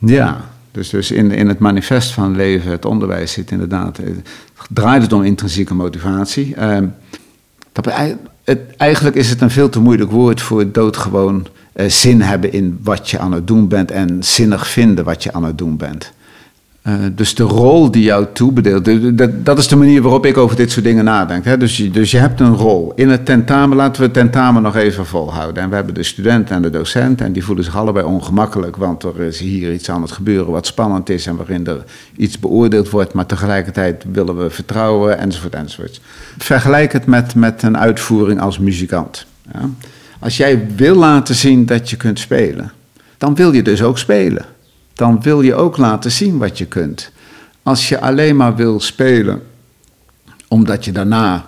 Ja, 0.00 0.40
dus, 0.70 0.88
dus 0.88 1.10
in, 1.10 1.30
in 1.30 1.48
het 1.48 1.58
manifest 1.58 2.12
van 2.12 2.36
leven, 2.36 2.70
het 2.70 2.84
onderwijs 2.84 3.32
zit 3.32 3.50
inderdaad, 3.50 3.96
het 3.96 4.30
draait 4.70 5.02
het 5.02 5.12
om 5.12 5.22
intrinsieke 5.22 5.74
motivatie. 5.74 6.54
Uh, 6.58 6.78
dat, 7.72 7.92
het, 8.44 8.60
eigenlijk 8.76 9.16
is 9.16 9.30
het 9.30 9.40
een 9.40 9.50
veel 9.50 9.68
te 9.68 9.80
moeilijk 9.80 10.10
woord 10.10 10.40
voor 10.40 10.72
doodgewoon 10.72 11.46
uh, 11.74 11.88
zin 11.88 12.20
hebben 12.20 12.52
in 12.52 12.78
wat 12.82 13.10
je 13.10 13.18
aan 13.18 13.32
het 13.32 13.46
doen 13.46 13.68
bent 13.68 13.90
en 13.90 14.24
zinnig 14.24 14.68
vinden 14.68 15.04
wat 15.04 15.22
je 15.22 15.32
aan 15.32 15.44
het 15.44 15.58
doen 15.58 15.76
bent. 15.76 16.12
Uh, 16.88 16.94
dus 17.12 17.34
de 17.34 17.42
rol 17.42 17.90
die 17.90 18.02
jou 18.02 18.26
toebedeelt, 18.32 18.84
dat 19.44 19.58
is 19.58 19.68
de 19.68 19.76
manier 19.76 20.02
waarop 20.02 20.26
ik 20.26 20.36
over 20.36 20.56
dit 20.56 20.70
soort 20.70 20.84
dingen 20.84 21.04
nadenk. 21.04 21.44
Hè? 21.44 21.56
Dus, 21.56 21.76
je, 21.76 21.90
dus 21.90 22.10
je 22.10 22.18
hebt 22.18 22.40
een 22.40 22.54
rol. 22.54 22.92
In 22.94 23.08
het 23.08 23.26
tentamen, 23.26 23.76
laten 23.76 24.00
we 24.00 24.06
het 24.06 24.14
tentamen 24.14 24.62
nog 24.62 24.76
even 24.76 25.06
volhouden. 25.06 25.62
En 25.62 25.68
we 25.68 25.74
hebben 25.74 25.94
de 25.94 26.02
student 26.02 26.50
en 26.50 26.62
de 26.62 26.70
docent 26.70 27.20
en 27.20 27.32
die 27.32 27.44
voelen 27.44 27.64
zich 27.64 27.76
allebei 27.76 28.06
ongemakkelijk, 28.06 28.76
want 28.76 29.02
er 29.02 29.20
is 29.20 29.38
hier 29.38 29.72
iets 29.72 29.90
aan 29.90 30.02
het 30.02 30.12
gebeuren 30.12 30.52
wat 30.52 30.66
spannend 30.66 31.08
is 31.08 31.26
en 31.26 31.36
waarin 31.36 31.66
er 31.66 31.84
iets 32.16 32.38
beoordeeld 32.38 32.90
wordt, 32.90 33.12
maar 33.12 33.26
tegelijkertijd 33.26 34.04
willen 34.12 34.36
we 34.36 34.50
vertrouwen 34.50 35.18
enzovoort 35.18 35.54
enzovoort. 35.54 36.00
Vergelijk 36.38 36.92
het 36.92 37.06
met, 37.06 37.34
met 37.34 37.62
een 37.62 37.78
uitvoering 37.78 38.40
als 38.40 38.58
muzikant. 38.58 39.26
Ja? 39.52 39.70
Als 40.18 40.36
jij 40.36 40.66
wil 40.76 40.94
laten 40.94 41.34
zien 41.34 41.66
dat 41.66 41.90
je 41.90 41.96
kunt 41.96 42.18
spelen, 42.18 42.72
dan 43.18 43.34
wil 43.34 43.52
je 43.52 43.62
dus 43.62 43.82
ook 43.82 43.98
spelen 43.98 44.44
dan 44.94 45.22
wil 45.22 45.40
je 45.40 45.54
ook 45.54 45.76
laten 45.76 46.12
zien 46.12 46.38
wat 46.38 46.58
je 46.58 46.66
kunt. 46.66 47.10
Als 47.62 47.88
je 47.88 48.00
alleen 48.00 48.36
maar 48.36 48.56
wil 48.56 48.80
spelen 48.80 49.42
omdat 50.48 50.84
je 50.84 50.92
daarna 50.92 51.46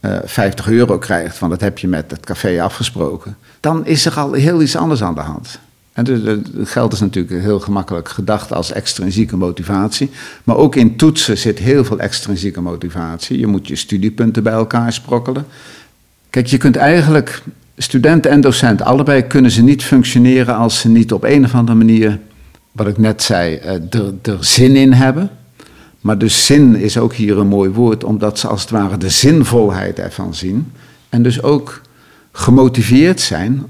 uh, 0.00 0.16
eh, 0.16 0.22
50 0.24 0.68
euro 0.68 0.98
krijgt, 0.98 1.38
want 1.38 1.52
dat 1.52 1.60
heb 1.60 1.78
je 1.78 1.88
met 1.88 2.10
het 2.10 2.20
café 2.20 2.62
afgesproken, 2.62 3.36
dan 3.60 3.86
is 3.86 4.06
er 4.06 4.18
al 4.18 4.32
heel 4.32 4.62
iets 4.62 4.76
anders 4.76 5.02
aan 5.02 5.14
de 5.14 5.20
hand. 5.20 5.58
En 5.92 6.04
dus, 6.04 6.38
geld 6.62 6.92
is 6.92 7.00
natuurlijk 7.00 7.42
heel 7.42 7.60
gemakkelijk 7.60 8.08
gedacht 8.08 8.52
als 8.52 8.72
extrinsieke 8.72 9.36
motivatie. 9.36 10.10
Maar 10.44 10.56
ook 10.56 10.76
in 10.76 10.96
toetsen 10.96 11.38
zit 11.38 11.58
heel 11.58 11.84
veel 11.84 11.98
extrinsieke 11.98 12.60
motivatie. 12.60 13.38
Je 13.38 13.46
moet 13.46 13.68
je 13.68 13.76
studiepunten 13.76 14.42
bij 14.42 14.52
elkaar 14.52 14.92
sprokkelen. 14.92 15.46
Kijk, 16.30 16.46
je 16.46 16.56
kunt 16.56 16.76
eigenlijk, 16.76 17.42
studenten 17.76 18.30
en 18.30 18.40
docent, 18.40 18.82
allebei 18.82 19.22
kunnen 19.22 19.50
ze 19.50 19.62
niet 19.62 19.84
functioneren 19.84 20.56
als 20.56 20.80
ze 20.80 20.88
niet 20.88 21.12
op 21.12 21.24
een 21.24 21.44
of 21.44 21.54
andere 21.54 21.78
manier 21.78 22.18
wat 22.76 22.86
ik 22.86 22.98
net 22.98 23.22
zei, 23.22 23.54
eh, 23.54 23.74
er, 23.74 24.14
er 24.22 24.44
zin 24.44 24.76
in 24.76 24.92
hebben. 24.92 25.30
Maar 26.00 26.18
dus 26.18 26.46
zin 26.46 26.74
is 26.74 26.98
ook 26.98 27.14
hier 27.14 27.38
een 27.38 27.46
mooi 27.46 27.70
woord, 27.70 28.04
omdat 28.04 28.38
ze 28.38 28.48
als 28.48 28.60
het 28.60 28.70
ware 28.70 28.96
de 28.96 29.08
zinvolheid 29.08 29.98
ervan 29.98 30.34
zien. 30.34 30.72
En 31.08 31.22
dus 31.22 31.42
ook 31.42 31.80
gemotiveerd 32.32 33.20
zijn 33.20 33.66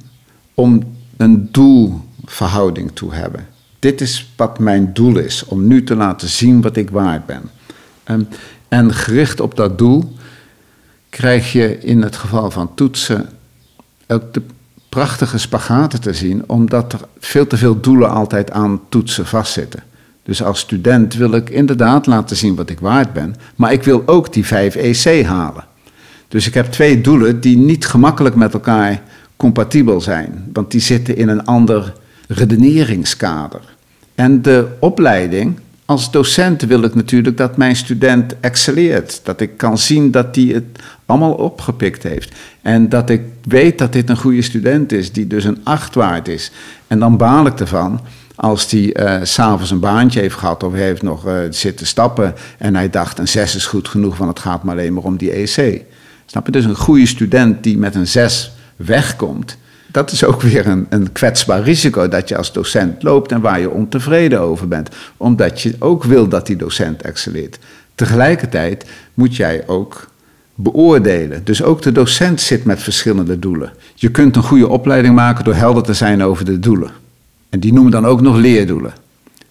om 0.54 0.82
een 1.16 1.48
doelverhouding 1.50 2.90
te 2.94 3.06
hebben. 3.10 3.46
Dit 3.78 4.00
is 4.00 4.32
wat 4.36 4.58
mijn 4.58 4.92
doel 4.92 5.16
is, 5.16 5.44
om 5.44 5.66
nu 5.66 5.84
te 5.84 5.96
laten 5.96 6.28
zien 6.28 6.60
wat 6.60 6.76
ik 6.76 6.90
waard 6.90 7.26
ben. 7.26 7.42
Ehm, 8.04 8.22
en 8.68 8.94
gericht 8.94 9.40
op 9.40 9.56
dat 9.56 9.78
doel 9.78 10.12
krijg 11.08 11.52
je 11.52 11.78
in 11.78 12.02
het 12.02 12.16
geval 12.16 12.50
van 12.50 12.74
toetsen 12.74 13.28
ook 14.06 14.34
de 14.34 14.42
prachtige 14.96 15.38
spagaten 15.38 16.00
te 16.00 16.12
zien, 16.14 16.42
omdat 16.46 16.92
er 16.92 17.00
veel 17.18 17.46
te 17.46 17.56
veel 17.56 17.80
doelen 17.80 18.10
altijd 18.10 18.50
aan 18.50 18.80
toetsen 18.88 19.26
vastzitten. 19.26 19.82
Dus 20.22 20.42
als 20.42 20.58
student 20.58 21.14
wil 21.14 21.32
ik 21.32 21.50
inderdaad 21.50 22.06
laten 22.06 22.36
zien 22.36 22.54
wat 22.54 22.70
ik 22.70 22.80
waard 22.80 23.12
ben, 23.12 23.34
maar 23.56 23.72
ik 23.72 23.82
wil 23.82 24.02
ook 24.06 24.32
die 24.32 24.46
5 24.46 24.74
EC 24.74 25.24
halen. 25.24 25.64
Dus 26.28 26.46
ik 26.46 26.54
heb 26.54 26.66
twee 26.66 27.00
doelen 27.00 27.40
die 27.40 27.56
niet 27.56 27.86
gemakkelijk 27.86 28.34
met 28.34 28.54
elkaar 28.54 29.02
compatibel 29.36 30.00
zijn, 30.00 30.50
want 30.52 30.70
die 30.70 30.80
zitten 30.80 31.16
in 31.16 31.28
een 31.28 31.44
ander 31.44 31.92
redeneringskader. 32.28 33.62
En 34.14 34.42
de 34.42 34.66
opleiding 34.80 35.58
als 35.86 36.10
docent 36.10 36.62
wil 36.62 36.82
ik 36.82 36.94
natuurlijk 36.94 37.36
dat 37.36 37.56
mijn 37.56 37.76
student 37.76 38.40
excelleert. 38.40 39.20
Dat 39.22 39.40
ik 39.40 39.56
kan 39.56 39.78
zien 39.78 40.10
dat 40.10 40.36
hij 40.36 40.44
het 40.44 40.64
allemaal 41.06 41.32
opgepikt 41.32 42.02
heeft. 42.02 42.34
En 42.62 42.88
dat 42.88 43.10
ik 43.10 43.22
weet 43.42 43.78
dat 43.78 43.92
dit 43.92 44.10
een 44.10 44.16
goede 44.16 44.42
student 44.42 44.92
is, 44.92 45.12
die 45.12 45.26
dus 45.26 45.44
een 45.44 45.60
acht 45.62 45.94
waard 45.94 46.28
is. 46.28 46.50
En 46.86 46.98
dan 46.98 47.16
baal 47.16 47.46
ik 47.46 47.60
ervan 47.60 48.00
als 48.36 48.70
hij 48.70 48.96
uh, 49.00 49.24
s'avonds 49.24 49.70
een 49.70 49.80
baantje 49.80 50.20
heeft 50.20 50.36
gehad 50.36 50.62
of 50.62 50.72
heeft 50.72 51.02
nog 51.02 51.26
uh, 51.26 51.38
zitten 51.50 51.86
stappen 51.86 52.34
en 52.58 52.74
hij 52.74 52.90
dacht 52.90 53.18
een 53.18 53.28
zes 53.28 53.54
is 53.54 53.66
goed 53.66 53.88
genoeg, 53.88 54.16
want 54.16 54.30
het 54.30 54.38
gaat 54.38 54.62
maar 54.62 54.74
alleen 54.74 54.92
maar 54.92 55.02
om 55.02 55.16
die 55.16 55.30
EC. 55.30 55.84
Snap 56.26 56.46
je? 56.46 56.52
Dus 56.52 56.64
een 56.64 56.76
goede 56.76 57.06
student 57.06 57.62
die 57.62 57.78
met 57.78 57.94
een 57.94 58.06
zes 58.06 58.52
wegkomt, 58.76 59.56
dat 59.86 60.10
is 60.10 60.24
ook 60.24 60.42
weer 60.42 60.66
een, 60.66 60.86
een 60.88 61.12
kwetsbaar 61.12 61.62
risico 61.62 62.08
dat 62.08 62.28
je 62.28 62.36
als 62.36 62.52
docent 62.52 63.02
loopt 63.02 63.32
en 63.32 63.40
waar 63.40 63.60
je 63.60 63.70
ontevreden 63.70 64.40
over 64.40 64.68
bent. 64.68 64.88
Omdat 65.16 65.62
je 65.62 65.74
ook 65.78 66.04
wil 66.04 66.28
dat 66.28 66.46
die 66.46 66.56
docent 66.56 67.02
excelleert. 67.02 67.58
Tegelijkertijd 67.94 68.86
moet 69.14 69.36
jij 69.36 69.62
ook 69.66 70.08
beoordelen. 70.54 71.44
Dus 71.44 71.62
ook 71.62 71.82
de 71.82 71.92
docent 71.92 72.40
zit 72.40 72.64
met 72.64 72.82
verschillende 72.82 73.38
doelen. 73.38 73.72
Je 73.94 74.10
kunt 74.10 74.36
een 74.36 74.42
goede 74.42 74.68
opleiding 74.68 75.14
maken 75.14 75.44
door 75.44 75.54
helder 75.54 75.82
te 75.82 75.94
zijn 75.94 76.22
over 76.22 76.44
de 76.44 76.58
doelen. 76.58 76.90
En 77.50 77.60
die 77.60 77.72
noemen 77.72 77.92
dan 77.92 78.06
ook 78.06 78.20
nog 78.20 78.36
leerdoelen. 78.36 78.92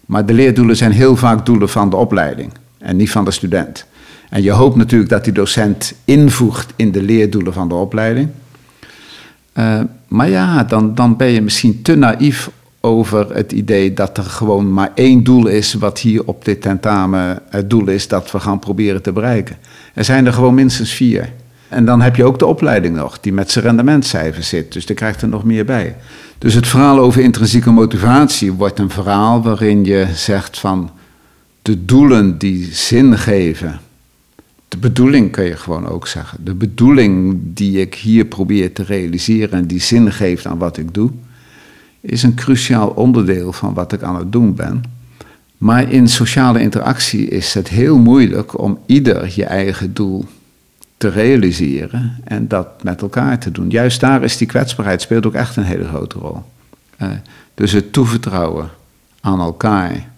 Maar 0.05 0.25
de 0.25 0.33
leerdoelen 0.33 0.75
zijn 0.75 0.91
heel 0.91 1.15
vaak 1.15 1.45
doelen 1.45 1.69
van 1.69 1.89
de 1.89 1.95
opleiding 1.95 2.51
en 2.77 2.95
niet 2.95 3.11
van 3.11 3.25
de 3.25 3.31
student. 3.31 3.85
En 4.29 4.43
je 4.43 4.51
hoopt 4.51 4.75
natuurlijk 4.75 5.09
dat 5.09 5.23
die 5.23 5.33
docent 5.33 5.93
invoegt 6.05 6.73
in 6.75 6.91
de 6.91 7.01
leerdoelen 7.01 7.53
van 7.53 7.67
de 7.67 7.75
opleiding. 7.75 8.29
Uh, 9.57 9.79
maar 10.07 10.29
ja, 10.29 10.63
dan, 10.63 10.95
dan 10.95 11.15
ben 11.15 11.27
je 11.27 11.41
misschien 11.41 11.81
te 11.81 11.95
naïef 11.95 12.49
over 12.85 13.35
het 13.35 13.51
idee 13.51 13.93
dat 13.93 14.17
er 14.17 14.23
gewoon 14.23 14.73
maar 14.73 14.91
één 14.95 15.23
doel 15.23 15.47
is 15.47 15.73
wat 15.73 15.99
hier 15.99 16.25
op 16.25 16.45
dit 16.45 16.61
tentamen 16.61 17.39
het 17.49 17.69
doel 17.69 17.87
is 17.87 18.07
dat 18.07 18.31
we 18.31 18.39
gaan 18.39 18.59
proberen 18.59 19.01
te 19.01 19.11
bereiken. 19.11 19.57
Er 19.93 20.03
zijn 20.03 20.25
er 20.25 20.33
gewoon 20.33 20.53
minstens 20.53 20.91
vier. 20.91 21.29
En 21.69 21.85
dan 21.85 22.01
heb 22.01 22.15
je 22.15 22.23
ook 22.23 22.39
de 22.39 22.45
opleiding 22.45 22.95
nog, 22.95 23.19
die 23.19 23.33
met 23.33 23.51
zijn 23.51 23.65
rendementcijfers 23.65 24.49
zit. 24.49 24.73
Dus 24.73 24.85
daar 24.85 24.95
krijgt 24.95 25.21
er 25.21 25.27
nog 25.27 25.43
meer 25.43 25.65
bij. 25.65 25.95
Dus 26.37 26.53
het 26.53 26.67
verhaal 26.67 26.99
over 26.99 27.21
intrinsieke 27.21 27.71
motivatie 27.71 28.51
wordt 28.51 28.79
een 28.79 28.89
verhaal 28.89 29.41
waarin 29.41 29.85
je 29.85 30.07
zegt 30.13 30.59
van 30.59 30.91
de 31.61 31.85
doelen 31.85 32.37
die 32.37 32.69
zin 32.73 33.17
geven 33.17 33.79
de 34.67 34.77
bedoeling 34.77 35.31
kun 35.31 35.43
je 35.43 35.55
gewoon 35.55 35.87
ook 35.87 36.07
zeggen. 36.07 36.37
De 36.43 36.53
bedoeling 36.53 37.39
die 37.43 37.79
ik 37.79 37.95
hier 37.95 38.25
probeer 38.25 38.73
te 38.73 38.83
realiseren 38.83 39.59
en 39.59 39.65
die 39.67 39.81
zin 39.81 40.11
geeft 40.11 40.45
aan 40.45 40.57
wat 40.57 40.77
ik 40.77 40.93
doe, 40.93 41.11
is 42.01 42.23
een 42.23 42.35
cruciaal 42.35 42.89
onderdeel 42.89 43.53
van 43.53 43.73
wat 43.73 43.93
ik 43.93 44.01
aan 44.01 44.15
het 44.15 44.31
doen 44.31 44.55
ben. 44.55 44.83
Maar 45.57 45.91
in 45.91 46.07
sociale 46.07 46.59
interactie 46.59 47.27
is 47.27 47.53
het 47.53 47.67
heel 47.67 47.97
moeilijk 47.97 48.59
om 48.59 48.79
ieder 48.85 49.31
je 49.35 49.45
eigen 49.45 49.93
doel 49.93 50.25
te 50.97 51.09
realiseren 51.09 52.17
en 52.23 52.47
dat 52.47 52.83
met 52.83 53.01
elkaar 53.01 53.39
te 53.39 53.51
doen. 53.51 53.69
Juist 53.69 53.99
daar 53.99 54.23
is 54.23 54.37
die 54.37 54.47
kwetsbaarheid 54.47 55.01
speelt 55.01 55.25
ook 55.25 55.33
echt 55.33 55.55
een 55.55 55.63
hele 55.63 55.87
grote 55.87 56.19
rol. 56.19 56.43
Uh, 57.01 57.09
dus 57.53 57.71
het 57.71 57.93
toevertrouwen 57.93 58.69
aan 59.21 59.39
elkaar 59.39 60.09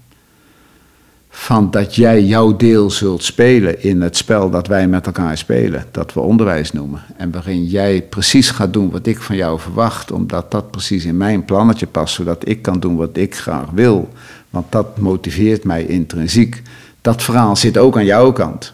van 1.39 1.71
dat 1.71 1.95
jij 1.95 2.23
jouw 2.23 2.55
deel 2.55 2.91
zult 2.91 3.23
spelen 3.23 3.83
in 3.83 4.01
het 4.01 4.17
spel 4.17 4.49
dat 4.49 4.67
wij 4.67 4.87
met 4.87 5.05
elkaar 5.05 5.37
spelen, 5.37 5.85
dat 5.91 6.13
we 6.13 6.19
onderwijs 6.19 6.71
noemen. 6.71 7.03
En 7.17 7.31
waarin 7.31 7.65
jij 7.65 8.01
precies 8.01 8.49
gaat 8.49 8.73
doen 8.73 8.91
wat 8.91 9.05
ik 9.05 9.21
van 9.21 9.35
jou 9.35 9.59
verwacht, 9.59 10.11
omdat 10.11 10.51
dat 10.51 10.71
precies 10.71 11.05
in 11.05 11.17
mijn 11.17 11.45
plannetje 11.45 11.87
past, 11.87 12.13
zodat 12.13 12.47
ik 12.47 12.61
kan 12.61 12.79
doen 12.79 12.95
wat 12.95 13.17
ik 13.17 13.35
graag 13.35 13.69
wil. 13.69 14.09
Want 14.49 14.71
dat 14.71 14.97
motiveert 14.97 15.63
mij 15.63 15.85
intrinsiek. 15.85 16.61
Dat 17.01 17.23
verhaal 17.23 17.55
zit 17.55 17.77
ook 17.77 17.95
aan 17.95 18.05
jouw 18.05 18.31
kant. 18.31 18.73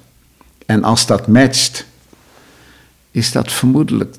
En 0.65 0.83
als 0.83 1.05
dat 1.05 1.27
matcht, 1.27 1.85
is 3.11 3.31
dat 3.31 3.51
vermoedelijk 3.51 4.15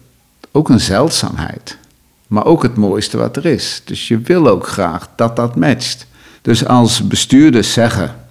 ook 0.52 0.68
een 0.68 0.80
zeldzaamheid. 0.80 1.78
Maar 2.26 2.44
ook 2.44 2.62
het 2.62 2.76
mooiste 2.76 3.16
wat 3.16 3.36
er 3.36 3.46
is. 3.46 3.82
Dus 3.84 4.08
je 4.08 4.18
wil 4.18 4.48
ook 4.48 4.66
graag 4.66 5.08
dat 5.16 5.36
dat 5.36 5.56
matcht. 5.56 6.06
Dus 6.42 6.66
als 6.66 7.06
bestuurders 7.06 7.72
zeggen 7.72 8.22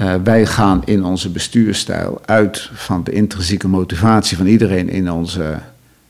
uh, 0.00 0.14
wij 0.24 0.46
gaan 0.46 0.82
in 0.84 1.04
onze 1.04 1.30
bestuurstijl 1.30 2.20
uit 2.24 2.70
van 2.72 3.04
de 3.04 3.12
intrinsieke 3.12 3.68
motivatie 3.68 4.36
van 4.36 4.46
iedereen 4.46 4.88
in 4.88 5.10
onze 5.10 5.58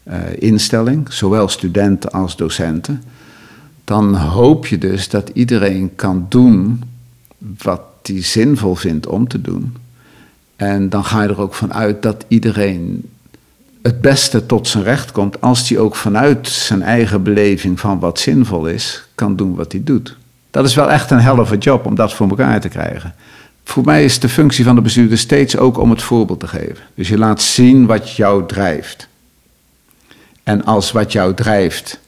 uh, 0.05 0.15
instelling, 0.39 1.13
zowel 1.13 1.49
studenten 1.49 2.11
als 2.11 2.37
docenten. 2.37 3.03
dan 3.85 4.15
hoop 4.15 4.67
je 4.67 4.79
dus 4.79 5.09
dat 5.09 5.31
iedereen 5.33 5.91
kan 5.97 6.27
doen 6.29 6.83
wat 7.39 7.83
hij 8.03 8.23
zinvol 8.23 8.75
vindt 8.75 9.07
om 9.07 9.29
te 9.29 9.41
doen. 9.41 9.77
En 10.57 10.89
dan 10.89 11.05
ga 11.05 11.23
je 11.23 11.29
er 11.29 11.41
ook 11.41 11.55
vanuit 11.55 12.03
dat 12.03 12.25
iedereen 12.29 13.11
het 13.83 14.01
beste 14.01 14.47
tot 14.47 14.69
zijn 14.69 14.85
recht 14.85 15.13
komt 15.13 15.41
als 15.41 15.69
hij 15.69 15.79
ook 15.79 15.95
vanuit 15.95 16.49
zijn 16.49 16.83
eigen 16.83 17.23
beleving 17.23 17.81
van 17.81 17.99
wat 17.99 18.19
zinvol 18.19 18.67
is, 18.67 19.05
kan 19.15 19.37
doen 19.37 19.55
wat 19.55 19.73
hij 19.73 19.85
doet. 19.85 20.17
Dat 20.51 20.65
is 20.65 20.75
wel 20.75 20.91
echt 20.91 21.11
een 21.11 21.21
helft 21.21 21.65
job 21.65 21.87
om 21.87 21.95
dat 21.95 22.15
voor 22.15 22.29
elkaar 22.29 22.61
te 22.61 22.69
krijgen. 22.69 23.15
Voor 23.69 23.85
mij 23.85 24.05
is 24.05 24.19
de 24.19 24.29
functie 24.29 24.65
van 24.65 24.75
de 24.75 24.81
bestuurder 24.81 25.19
steeds 25.19 25.57
ook 25.57 25.79
om 25.79 25.91
het 25.91 26.03
voorbeeld 26.03 26.41
te 26.41 26.47
geven. 26.47 26.77
Dus 26.95 27.09
je 27.09 27.19
laat 27.19 27.43
zien 27.43 27.87
wat 27.87 28.17
jou 28.17 28.47
drijft. 28.47 29.09
En 30.43 30.65
als 30.65 30.93
wat 30.93 31.13
jou 31.13 31.35
drijft 31.35 32.01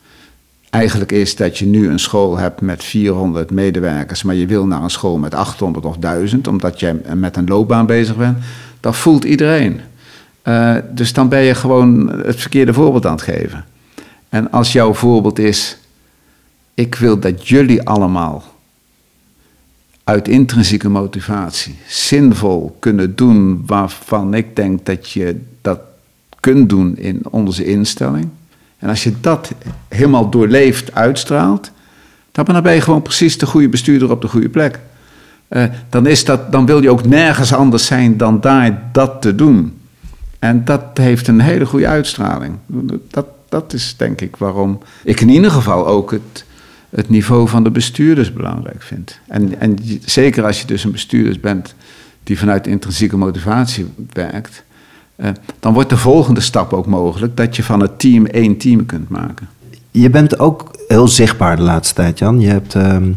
eigenlijk 0.70 1.12
is 1.12 1.36
dat 1.36 1.58
je 1.58 1.66
nu 1.66 1.88
een 1.88 1.98
school 1.98 2.36
hebt 2.36 2.60
met 2.60 2.84
400 2.84 3.50
medewerkers, 3.50 4.22
maar 4.22 4.34
je 4.34 4.46
wil 4.46 4.66
naar 4.66 4.82
een 4.82 4.90
school 4.90 5.18
met 5.18 5.34
800 5.34 5.84
of 5.84 5.96
1000, 5.96 6.48
omdat 6.48 6.80
je 6.80 7.00
met 7.14 7.36
een 7.36 7.46
loopbaan 7.46 7.86
bezig 7.86 8.16
bent, 8.16 8.38
dat 8.80 8.96
voelt 8.96 9.24
iedereen. 9.24 9.80
Uh, 10.44 10.76
dus 10.90 11.12
dan 11.12 11.28
ben 11.28 11.40
je 11.40 11.54
gewoon 11.54 12.08
het 12.08 12.40
verkeerde 12.40 12.72
voorbeeld 12.72 13.06
aan 13.06 13.12
het 13.12 13.22
geven. 13.22 13.64
En 14.28 14.50
als 14.50 14.72
jouw 14.72 14.94
voorbeeld 14.94 15.38
is, 15.38 15.78
ik 16.74 16.94
wil 16.94 17.18
dat 17.18 17.48
jullie 17.48 17.82
allemaal 17.82 18.44
uit 20.04 20.28
intrinsieke 20.28 20.88
motivatie 20.88 21.78
zinvol 21.86 22.76
kunnen 22.78 23.16
doen 23.16 23.62
waarvan 23.66 24.34
ik 24.34 24.56
denk 24.56 24.86
dat 24.86 25.10
je 25.10 25.40
dat 25.60 25.80
kunt 26.40 26.68
doen 26.68 26.96
in 26.96 27.22
onze 27.30 27.64
instelling. 27.64 28.28
En 28.78 28.88
als 28.88 29.04
je 29.04 29.12
dat 29.20 29.52
helemaal 29.88 30.30
doorleefd 30.30 30.94
uitstraalt, 30.94 31.70
dan 32.32 32.62
ben 32.62 32.74
je 32.74 32.80
gewoon 32.80 33.02
precies 33.02 33.38
de 33.38 33.46
goede 33.46 33.68
bestuurder 33.68 34.10
op 34.10 34.20
de 34.20 34.28
goede 34.28 34.48
plek. 34.48 34.80
Uh, 35.48 35.64
dan, 35.88 36.06
is 36.06 36.24
dat, 36.24 36.52
dan 36.52 36.66
wil 36.66 36.82
je 36.82 36.90
ook 36.90 37.06
nergens 37.06 37.52
anders 37.52 37.86
zijn 37.86 38.16
dan 38.16 38.40
daar 38.40 38.82
dat 38.92 39.22
te 39.22 39.34
doen. 39.34 39.78
En 40.38 40.64
dat 40.64 40.82
heeft 40.94 41.28
een 41.28 41.40
hele 41.40 41.66
goede 41.66 41.86
uitstraling. 41.86 42.54
Dat, 43.10 43.26
dat 43.48 43.72
is 43.72 43.94
denk 43.96 44.20
ik 44.20 44.36
waarom 44.36 44.78
ik 45.04 45.20
in 45.20 45.28
ieder 45.28 45.50
geval 45.50 45.86
ook 45.86 46.10
het, 46.10 46.44
het 46.90 47.08
niveau 47.08 47.48
van 47.48 47.64
de 47.64 47.70
bestuurders 47.70 48.32
belangrijk 48.32 48.82
vind. 48.82 49.18
En, 49.28 49.60
en 49.60 49.78
zeker 50.04 50.44
als 50.44 50.60
je 50.60 50.66
dus 50.66 50.84
een 50.84 50.92
bestuurder 50.92 51.40
bent 51.40 51.74
die 52.22 52.38
vanuit 52.38 52.66
intrinsieke 52.66 53.16
motivatie 53.16 53.86
werkt, 54.12 54.64
eh, 55.16 55.30
dan 55.60 55.72
wordt 55.72 55.90
de 55.90 55.96
volgende 55.96 56.40
stap 56.40 56.72
ook 56.72 56.86
mogelijk 56.86 57.36
dat 57.36 57.56
je 57.56 57.62
van 57.62 57.80
het 57.80 57.98
team 57.98 58.26
één 58.26 58.56
team 58.56 58.86
kunt 58.86 59.08
maken. 59.08 59.48
Je 59.90 60.10
bent 60.10 60.38
ook 60.38 60.70
heel 60.88 61.08
zichtbaar 61.08 61.56
de 61.56 61.62
laatste 61.62 61.94
tijd, 61.94 62.18
Jan. 62.18 62.40
Je 62.40 62.48
hebt 62.48 62.74
ehm, 62.74 63.12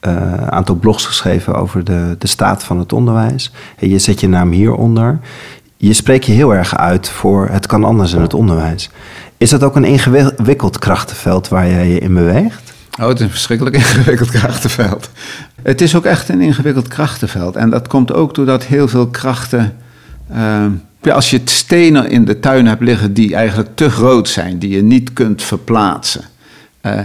eh, 0.00 0.12
een 0.12 0.50
aantal 0.50 0.74
blogs 0.74 1.06
geschreven 1.06 1.54
over 1.54 1.84
de, 1.84 2.16
de 2.18 2.26
staat 2.26 2.64
van 2.64 2.78
het 2.78 2.92
onderwijs. 2.92 3.52
En 3.76 3.88
je 3.88 3.98
zet 3.98 4.20
je 4.20 4.28
naam 4.28 4.50
hieronder. 4.50 5.18
Je 5.76 5.92
spreekt 5.92 6.26
je 6.26 6.32
heel 6.32 6.54
erg 6.54 6.76
uit 6.76 7.08
voor 7.08 7.48
het 7.48 7.66
kan 7.66 7.84
anders 7.84 8.12
in 8.12 8.20
het 8.20 8.34
onderwijs. 8.34 8.90
Is 9.36 9.50
dat 9.50 9.62
ook 9.62 9.76
een 9.76 9.84
ingewikkeld 9.84 10.78
krachtenveld 10.78 11.48
waar 11.48 11.68
jij 11.68 11.88
je 11.88 11.98
in 11.98 12.14
beweegt? 12.14 12.73
Oh, 13.00 13.08
het 13.08 13.18
is 13.18 13.24
een 13.24 13.30
verschrikkelijk 13.30 13.76
ingewikkeld 13.84 14.30
krachtenveld. 14.30 15.10
Het 15.62 15.80
is 15.80 15.94
ook 15.94 16.04
echt 16.04 16.28
een 16.28 16.40
ingewikkeld 16.40 16.88
krachtenveld. 16.88 17.56
En 17.56 17.70
dat 17.70 17.88
komt 17.88 18.12
ook 18.12 18.34
doordat 18.34 18.64
heel 18.64 18.88
veel 18.88 19.08
krachten. 19.08 19.76
Uh, 20.32 20.66
als 21.12 21.30
je 21.30 21.40
stenen 21.44 22.10
in 22.10 22.24
de 22.24 22.40
tuin 22.40 22.66
hebt 22.66 22.82
liggen 22.82 23.14
die 23.14 23.34
eigenlijk 23.34 23.76
te 23.76 23.90
groot 23.90 24.28
zijn, 24.28 24.58
die 24.58 24.70
je 24.70 24.82
niet 24.82 25.12
kunt 25.12 25.42
verplaatsen. 25.42 26.24
Uh, 26.82 27.00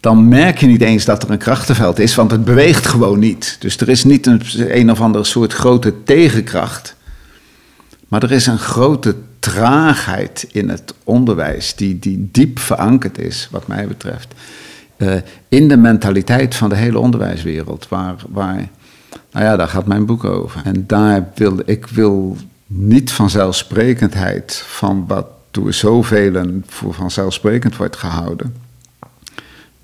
dan 0.00 0.28
merk 0.28 0.58
je 0.58 0.66
niet 0.66 0.82
eens 0.82 1.04
dat 1.04 1.22
er 1.22 1.30
een 1.30 1.38
krachtenveld 1.38 1.98
is, 1.98 2.14
want 2.14 2.30
het 2.30 2.44
beweegt 2.44 2.86
gewoon 2.86 3.18
niet. 3.18 3.56
Dus 3.58 3.76
er 3.76 3.88
is 3.88 4.04
niet 4.04 4.26
een, 4.26 4.42
een 4.56 4.90
of 4.90 5.00
andere 5.00 5.24
soort 5.24 5.52
grote 5.52 6.02
tegenkracht. 6.02 6.96
Maar 8.08 8.22
er 8.22 8.32
is 8.32 8.46
een 8.46 8.58
grote 8.58 9.16
traagheid 9.38 10.46
in 10.52 10.68
het 10.68 10.94
onderwijs 11.04 11.74
die, 11.74 11.98
die 11.98 12.28
diep 12.32 12.58
verankerd 12.58 13.18
is, 13.18 13.48
wat 13.50 13.66
mij 13.66 13.86
betreft. 13.86 14.34
Uh, 14.98 15.14
in 15.48 15.68
de 15.68 15.76
mentaliteit 15.76 16.54
van 16.54 16.68
de 16.68 16.76
hele 16.76 16.98
onderwijswereld. 16.98 17.88
Waar, 17.88 18.14
waar, 18.28 18.68
nou 19.32 19.44
ja, 19.44 19.56
daar 19.56 19.68
gaat 19.68 19.86
mijn 19.86 20.06
boek 20.06 20.24
over. 20.24 20.60
En 20.64 20.84
daar 20.86 21.28
wil 21.34 21.58
ik 21.64 21.86
wil 21.86 22.36
niet 22.66 23.12
vanzelfsprekendheid 23.12 24.62
van 24.66 25.04
wat 25.06 25.26
door 25.50 25.72
zoveel 25.72 26.62
voor 26.66 26.94
vanzelfsprekend 26.94 27.76
wordt 27.76 27.96
gehouden 27.96 28.54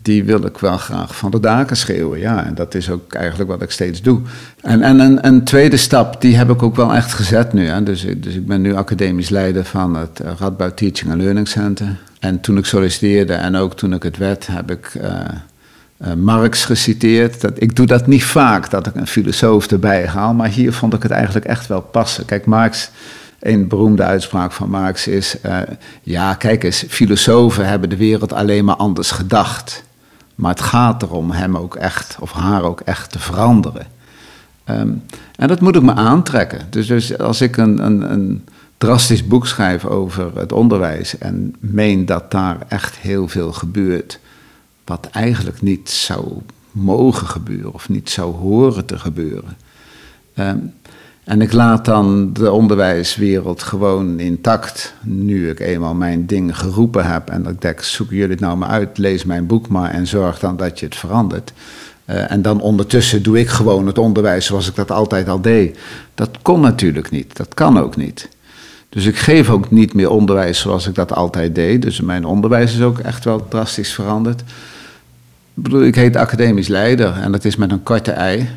die 0.03 0.25
wil 0.25 0.45
ik 0.45 0.59
wel 0.59 0.77
graag 0.77 1.17
van 1.17 1.31
de 1.31 1.41
daken 1.41 1.77
schreeuwen. 1.77 2.19
Ja, 2.19 2.45
en 2.45 2.55
dat 2.55 2.75
is 2.75 2.91
ook 2.91 3.13
eigenlijk 3.13 3.51
wat 3.51 3.63
ik 3.63 3.71
steeds 3.71 4.03
doe. 4.03 4.21
En, 4.61 4.83
en 4.83 5.01
een, 5.01 5.27
een 5.27 5.45
tweede 5.45 5.77
stap, 5.77 6.21
die 6.21 6.37
heb 6.37 6.51
ik 6.51 6.63
ook 6.63 6.77
wel 6.77 6.95
echt 6.95 7.13
gezet 7.13 7.53
nu. 7.53 7.67
Hè. 7.67 7.83
Dus, 7.83 8.07
dus 8.17 8.35
ik 8.35 8.47
ben 8.47 8.61
nu 8.61 8.75
academisch 8.75 9.29
leider 9.29 9.65
van 9.65 9.97
het 9.97 10.21
eh, 10.21 10.33
Radboud 10.39 10.77
Teaching 10.77 11.11
and 11.13 11.21
Learning 11.21 11.49
Center. 11.49 11.99
En 12.23 12.41
toen 12.41 12.59
ik 12.59 12.65
solliciteerde 12.65 13.33
en 13.33 13.57
ook 13.57 13.77
toen 13.77 13.93
ik 13.93 14.03
het 14.03 14.17
werd, 14.17 14.47
heb 14.47 14.71
ik 14.71 14.95
uh, 14.95 15.21
uh, 15.99 16.13
Marx 16.13 16.65
geciteerd. 16.65 17.41
Dat, 17.41 17.53
ik 17.55 17.77
doe 17.77 17.87
dat 17.87 18.07
niet 18.07 18.25
vaak, 18.25 18.71
dat 18.71 18.87
ik 18.87 18.95
een 18.95 19.07
filosoof 19.07 19.67
erbij 19.67 20.07
haal. 20.07 20.35
Maar 20.35 20.49
hier 20.49 20.73
vond 20.73 20.95
ik 20.95 21.03
het 21.03 21.13
eigenlijk 21.13 21.47
echt 21.47 21.67
wel 21.67 21.81
passen. 21.81 22.25
Kijk, 22.25 22.47
Marx... 22.47 22.91
Een 23.43 23.69
beroemde 23.69 24.03
uitspraak 24.03 24.53
van 24.53 24.71
Marx 24.71 25.07
is: 25.07 25.37
uh, 25.47 25.59
ja, 26.03 26.35
kijk 26.35 26.65
eens, 26.65 26.85
filosofen 26.89 27.69
hebben 27.69 27.89
de 27.89 27.97
wereld 27.97 28.33
alleen 28.33 28.65
maar 28.65 28.77
anders 28.77 29.11
gedacht. 29.11 29.85
Maar 30.35 30.51
het 30.51 30.61
gaat 30.61 31.03
erom 31.03 31.31
hem 31.31 31.57
ook 31.57 31.77
echt, 31.77 32.17
of 32.21 32.33
haar 32.33 32.63
ook 32.63 32.81
echt 32.81 33.11
te 33.11 33.19
veranderen. 33.19 33.87
Um, 34.71 35.03
en 35.37 35.49
dat 35.49 35.61
moet 35.61 35.77
ik 35.77 35.83
me 35.83 35.95
aantrekken. 35.95 36.61
Dus, 36.71 36.87
dus 36.87 37.19
als 37.19 37.41
ik 37.41 37.57
een, 37.57 37.85
een, 37.85 38.13
een, 38.13 38.45
drastisch 38.83 39.27
boek 39.27 39.47
schrijf 39.47 39.85
over 39.85 40.39
het 40.39 40.53
onderwijs 40.53 41.19
en 41.19 41.55
meen 41.61 42.07
dat 42.07 42.31
daar 42.31 42.59
echt 42.69 42.97
heel 42.97 43.29
veel 43.29 43.53
gebeurt, 43.53 44.19
wat 44.85 45.09
eigenlijk 45.13 45.63
niet 45.63 45.91
zou 45.91 46.27
mogen 46.71 47.27
gebeuren 47.27 47.73
of 47.73 47.89
niet 47.89 48.11
zou 48.11 48.35
horen 48.35 48.87
te 48.87 48.99
gebeuren. 48.99 49.57
Um, 50.37 50.73
en 51.25 51.41
ik 51.41 51.53
laat 51.53 51.85
dan 51.85 52.33
de 52.33 52.51
onderwijswereld 52.51 53.63
gewoon 53.63 54.19
intact, 54.21 54.95
nu 55.03 55.51
ik 55.51 55.61
eenmaal 55.61 55.95
mijn 55.95 56.27
ding 56.27 56.59
geroepen 56.59 57.07
heb. 57.07 57.29
En 57.29 57.43
dat 57.43 57.53
ik 57.53 57.61
denk, 57.61 57.81
zoeken 57.81 58.17
jullie 58.17 58.31
het 58.31 58.41
nou 58.41 58.57
maar 58.57 58.69
uit, 58.69 58.99
lees 58.99 59.25
mijn 59.25 59.47
boek 59.47 59.69
maar 59.69 59.91
en 59.91 60.07
zorg 60.07 60.39
dan 60.39 60.57
dat 60.57 60.79
je 60.79 60.85
het 60.85 60.97
verandert. 60.97 61.53
Uh, 62.07 62.31
en 62.31 62.43
dan 62.43 62.61
ondertussen 62.61 63.23
doe 63.23 63.39
ik 63.39 63.49
gewoon 63.49 63.87
het 63.87 63.99
onderwijs 63.99 64.47
zoals 64.47 64.69
ik 64.69 64.75
dat 64.75 64.91
altijd 64.91 65.29
al 65.29 65.41
deed. 65.41 65.79
Dat 66.15 66.31
kon 66.43 66.61
natuurlijk 66.61 67.11
niet, 67.11 67.37
dat 67.37 67.55
kan 67.55 67.79
ook 67.79 67.97
niet. 67.97 68.29
Dus 68.93 69.07
ik 69.07 69.17
geef 69.17 69.51
ook 69.51 69.71
niet 69.71 69.95
meer 69.95 70.11
onderwijs 70.11 70.61
zoals 70.61 70.87
ik 70.87 70.95
dat 70.95 71.13
altijd 71.13 71.55
deed. 71.55 71.83
Dus 71.83 72.01
mijn 72.01 72.25
onderwijs 72.25 72.75
is 72.75 72.81
ook 72.81 72.99
echt 72.99 73.25
wel 73.25 73.49
drastisch 73.49 73.93
veranderd. 73.93 74.41
Ik 74.41 75.63
bedoel, 75.63 75.83
ik 75.83 75.95
heet 75.95 76.17
academisch 76.17 76.69
leider 76.69 77.13
en 77.13 77.33
dat 77.33 77.45
is 77.45 77.57
met 77.57 77.71
een 77.71 77.83
korte 77.83 78.11
ei. 78.11 78.49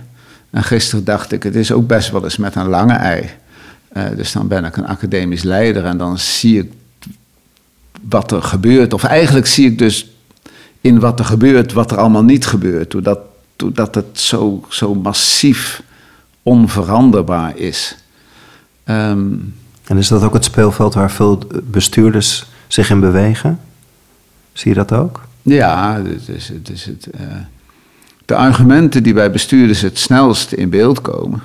En 0.49 0.63
gisteren 0.63 1.05
dacht 1.05 1.31
ik, 1.31 1.43
het 1.43 1.55
is 1.55 1.71
ook 1.71 1.87
best 1.87 2.11
wel 2.11 2.23
eens 2.23 2.37
met 2.37 2.55
een 2.55 2.67
lange 2.67 2.93
ei. 2.93 3.29
Uh, 3.97 4.03
dus 4.15 4.31
dan 4.31 4.47
ben 4.47 4.65
ik 4.65 4.77
een 4.77 4.87
academisch 4.87 5.43
leider 5.43 5.85
en 5.85 5.97
dan 5.97 6.17
zie 6.17 6.59
ik 6.59 6.71
wat 8.01 8.31
er 8.31 8.41
gebeurt. 8.41 8.93
Of 8.93 9.03
eigenlijk 9.03 9.47
zie 9.47 9.71
ik 9.71 9.77
dus 9.77 10.09
in 10.81 10.99
wat 10.99 11.19
er 11.19 11.25
gebeurt, 11.25 11.73
wat 11.73 11.91
er 11.91 11.97
allemaal 11.97 12.23
niet 12.23 12.45
gebeurt. 12.45 12.91
Doordat, 12.91 13.19
doordat 13.55 13.95
het 13.95 14.19
zo, 14.19 14.65
zo 14.69 14.95
massief 14.95 15.83
onveranderbaar 16.43 17.57
is. 17.57 17.97
Um, 18.85 19.53
en 19.87 19.97
is 19.97 20.07
dat 20.07 20.23
ook 20.23 20.33
het 20.33 20.43
speelveld 20.43 20.93
waar 20.93 21.11
veel 21.11 21.41
bestuurders 21.63 22.45
zich 22.67 22.89
in 22.89 22.99
bewegen? 22.99 23.59
Zie 24.53 24.69
je 24.69 24.77
dat 24.77 24.91
ook? 24.91 25.21
Ja, 25.41 26.01
het 26.03 26.27
is, 26.27 26.47
het, 26.47 26.69
is 26.69 26.85
het, 26.85 27.07
uh, 27.19 27.21
de 28.25 28.35
argumenten 28.35 29.03
die 29.03 29.13
bij 29.13 29.31
bestuurders 29.31 29.81
het 29.81 29.99
snelst 29.99 30.51
in 30.51 30.69
beeld 30.69 31.01
komen, 31.01 31.41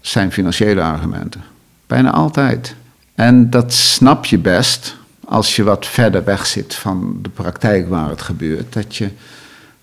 zijn 0.00 0.32
financiële 0.32 0.82
argumenten. 0.82 1.42
Bijna 1.86 2.10
altijd. 2.10 2.74
En 3.14 3.50
dat 3.50 3.72
snap 3.72 4.24
je 4.24 4.38
best 4.38 4.96
als 5.24 5.56
je 5.56 5.62
wat 5.62 5.86
verder 5.86 6.24
weg 6.24 6.46
zit 6.46 6.74
van 6.74 7.18
de 7.22 7.28
praktijk 7.28 7.88
waar 7.88 8.08
het 8.08 8.22
gebeurt. 8.22 8.72
Dat 8.72 8.96
je 8.96 9.10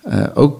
uh, 0.07 0.23
ook 0.33 0.59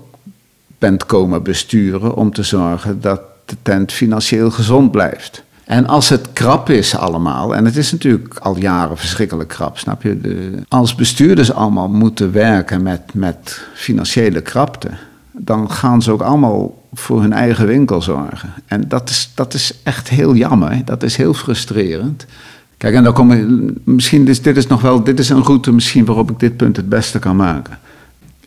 bent 0.78 1.06
komen 1.06 1.44
besturen 1.44 2.16
om 2.16 2.34
te 2.34 2.44
zorgen 2.44 3.02
dat 3.02 3.22
de 3.46 3.56
tent 3.62 3.92
financieel 3.92 4.52
gezond 4.52 4.92
blijft. 4.92 5.44
En 5.72 5.88
als 5.88 6.10
het 6.10 6.28
krap 6.34 6.70
is 6.70 6.96
allemaal, 6.96 7.56
en 7.56 7.66
het 7.66 7.78
is 7.78 7.92
natuurlijk 7.92 8.38
al 8.38 8.58
jaren 8.58 8.98
verschrikkelijk 8.98 9.50
krap, 9.50 9.78
snap 9.78 10.02
je? 10.02 10.22
De, 10.22 10.52
als 10.68 10.96
bestuurders 10.96 11.54
allemaal 11.54 11.90
moeten 11.90 12.32
werken 12.32 12.84
met, 12.84 13.02
met 13.14 13.62
financiële 13.74 14.42
krapte, 14.42 14.90
dan 15.32 15.72
gaan 15.72 16.02
ze 16.02 16.12
ook 16.12 16.22
allemaal 16.22 16.88
voor 16.94 17.22
hun 17.22 17.34
eigen 17.34 17.68
winkel 17.68 18.02
zorgen. 18.02 18.54
En 18.66 18.88
dat 18.88 19.10
is, 19.10 19.32
dat 19.36 19.54
is 19.54 19.74
echt 19.84 20.10
heel 20.10 20.36
jammer. 20.36 20.82
Dat 20.86 21.04
is 21.04 21.16
heel 21.16 21.34
frustrerend. 21.34 22.26
Kijk, 22.78 22.96
en 22.96 23.04
dan 23.04 23.14
kom 23.14 23.76
misschien 23.84 24.28
is 24.28 24.42
dit 24.42 24.58
is 24.58 24.68
nog 24.68 24.82
wel, 24.82 25.04
dit 25.04 25.20
is 25.20 25.30
een 25.30 25.44
route 25.44 25.72
misschien 25.72 26.06
waarop 26.06 26.32
ik 26.32 26.40
dit 26.40 26.58
punt 26.58 26.76
het 26.76 26.90
beste 26.90 27.20
kan 27.20 27.36
maken. 27.36 27.80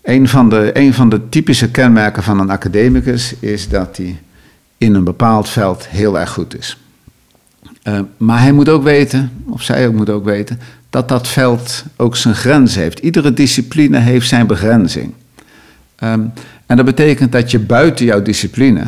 Een 0.02 0.28
van, 0.28 0.48
de, 0.48 0.70
een 0.72 0.94
van 0.94 1.08
de 1.08 1.28
typische 1.28 1.70
kenmerken 1.70 2.22
van 2.22 2.40
een 2.40 2.50
academicus 2.50 3.34
is 3.38 3.68
dat 3.68 3.96
hij 3.96 4.20
in 4.78 4.94
een 4.94 5.04
bepaald 5.04 5.48
veld 5.48 5.88
heel 5.88 6.18
erg 6.18 6.30
goed 6.30 6.58
is. 6.58 6.78
Uh, 7.85 8.01
maar 8.16 8.40
hij 8.40 8.53
moet 8.53 8.68
ook 8.68 8.83
weten, 8.83 9.31
of 9.47 9.62
zij 9.62 9.88
moet 9.88 10.11
ook 10.11 10.25
weten, 10.25 10.61
dat 10.90 11.09
dat 11.09 11.29
veld 11.29 11.85
ook 11.97 12.16
zijn 12.16 12.35
grens 12.35 12.75
heeft. 12.75 12.99
Iedere 12.99 13.35
discipline 13.35 13.99
heeft 13.99 14.29
zijn 14.29 14.47
begrenzing. 14.47 15.12
Um, 16.03 16.33
en 16.66 16.77
dat 16.77 16.85
betekent 16.85 17.33
dat 17.33 17.51
je 17.51 17.59
buiten 17.59 18.05
jouw 18.05 18.23
discipline 18.23 18.85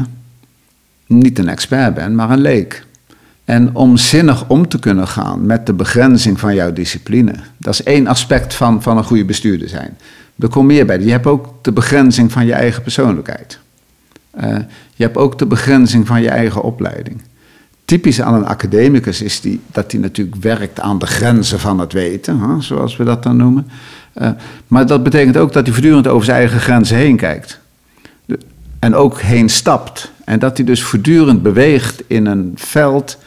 niet 1.06 1.38
een 1.38 1.48
expert 1.48 1.94
bent, 1.94 2.14
maar 2.14 2.30
een 2.30 2.40
leek. 2.40 2.84
En 3.44 3.74
om 3.74 3.96
zinnig 3.96 4.48
om 4.48 4.68
te 4.68 4.78
kunnen 4.78 5.08
gaan 5.08 5.46
met 5.46 5.66
de 5.66 5.72
begrenzing 5.72 6.40
van 6.40 6.54
jouw 6.54 6.72
discipline, 6.72 7.32
dat 7.56 7.74
is 7.74 7.82
één 7.82 8.06
aspect 8.06 8.54
van, 8.54 8.82
van 8.82 8.96
een 8.96 9.04
goede 9.04 9.24
bestuurder 9.24 9.68
zijn. 9.68 9.96
Er 10.38 10.48
komt 10.48 10.66
meer 10.66 10.86
bij. 10.86 11.00
Je 11.00 11.10
hebt 11.10 11.26
ook 11.26 11.64
de 11.64 11.72
begrenzing 11.72 12.32
van 12.32 12.46
je 12.46 12.52
eigen 12.52 12.82
persoonlijkheid. 12.82 13.58
Uh, 14.40 14.56
je 14.94 15.04
hebt 15.04 15.16
ook 15.16 15.38
de 15.38 15.46
begrenzing 15.46 16.06
van 16.06 16.22
je 16.22 16.28
eigen 16.28 16.62
opleiding. 16.62 17.22
Typisch 17.86 18.20
aan 18.20 18.34
een 18.34 18.46
academicus 18.46 19.22
is 19.22 19.40
die, 19.40 19.60
dat 19.72 19.92
hij 19.92 20.00
natuurlijk 20.00 20.36
werkt 20.42 20.80
aan 20.80 20.98
de 20.98 21.06
grenzen 21.06 21.60
van 21.60 21.78
het 21.78 21.92
weten, 21.92 22.40
hè, 22.40 22.62
zoals 22.62 22.96
we 22.96 23.04
dat 23.04 23.22
dan 23.22 23.36
noemen. 23.36 23.66
Uh, 24.14 24.30
maar 24.66 24.86
dat 24.86 25.02
betekent 25.02 25.36
ook 25.36 25.52
dat 25.52 25.64
hij 25.64 25.72
voortdurend 25.72 26.06
over 26.06 26.24
zijn 26.24 26.38
eigen 26.38 26.60
grenzen 26.60 26.96
heen 26.96 27.16
kijkt. 27.16 27.60
En 28.78 28.94
ook 28.94 29.20
heen 29.20 29.48
stapt. 29.48 30.10
En 30.24 30.38
dat 30.38 30.56
hij 30.56 30.66
dus 30.66 30.82
voortdurend 30.82 31.42
beweegt 31.42 32.02
in 32.06 32.26
een 32.26 32.52
veld 32.54 33.18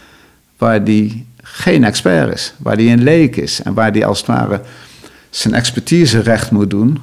waar 0.58 0.82
hij 0.84 1.26
geen 1.42 1.84
expert 1.84 2.34
is, 2.34 2.54
waar 2.58 2.76
hij 2.76 2.92
een 2.92 3.04
leek 3.04 3.36
is 3.36 3.62
en 3.62 3.74
waar 3.74 3.92
hij 3.92 4.06
als 4.06 4.18
het 4.18 4.28
ware 4.28 4.62
zijn 5.30 5.54
expertise 5.54 6.20
recht 6.20 6.52
moet 6.52 6.70
doen 6.70 7.00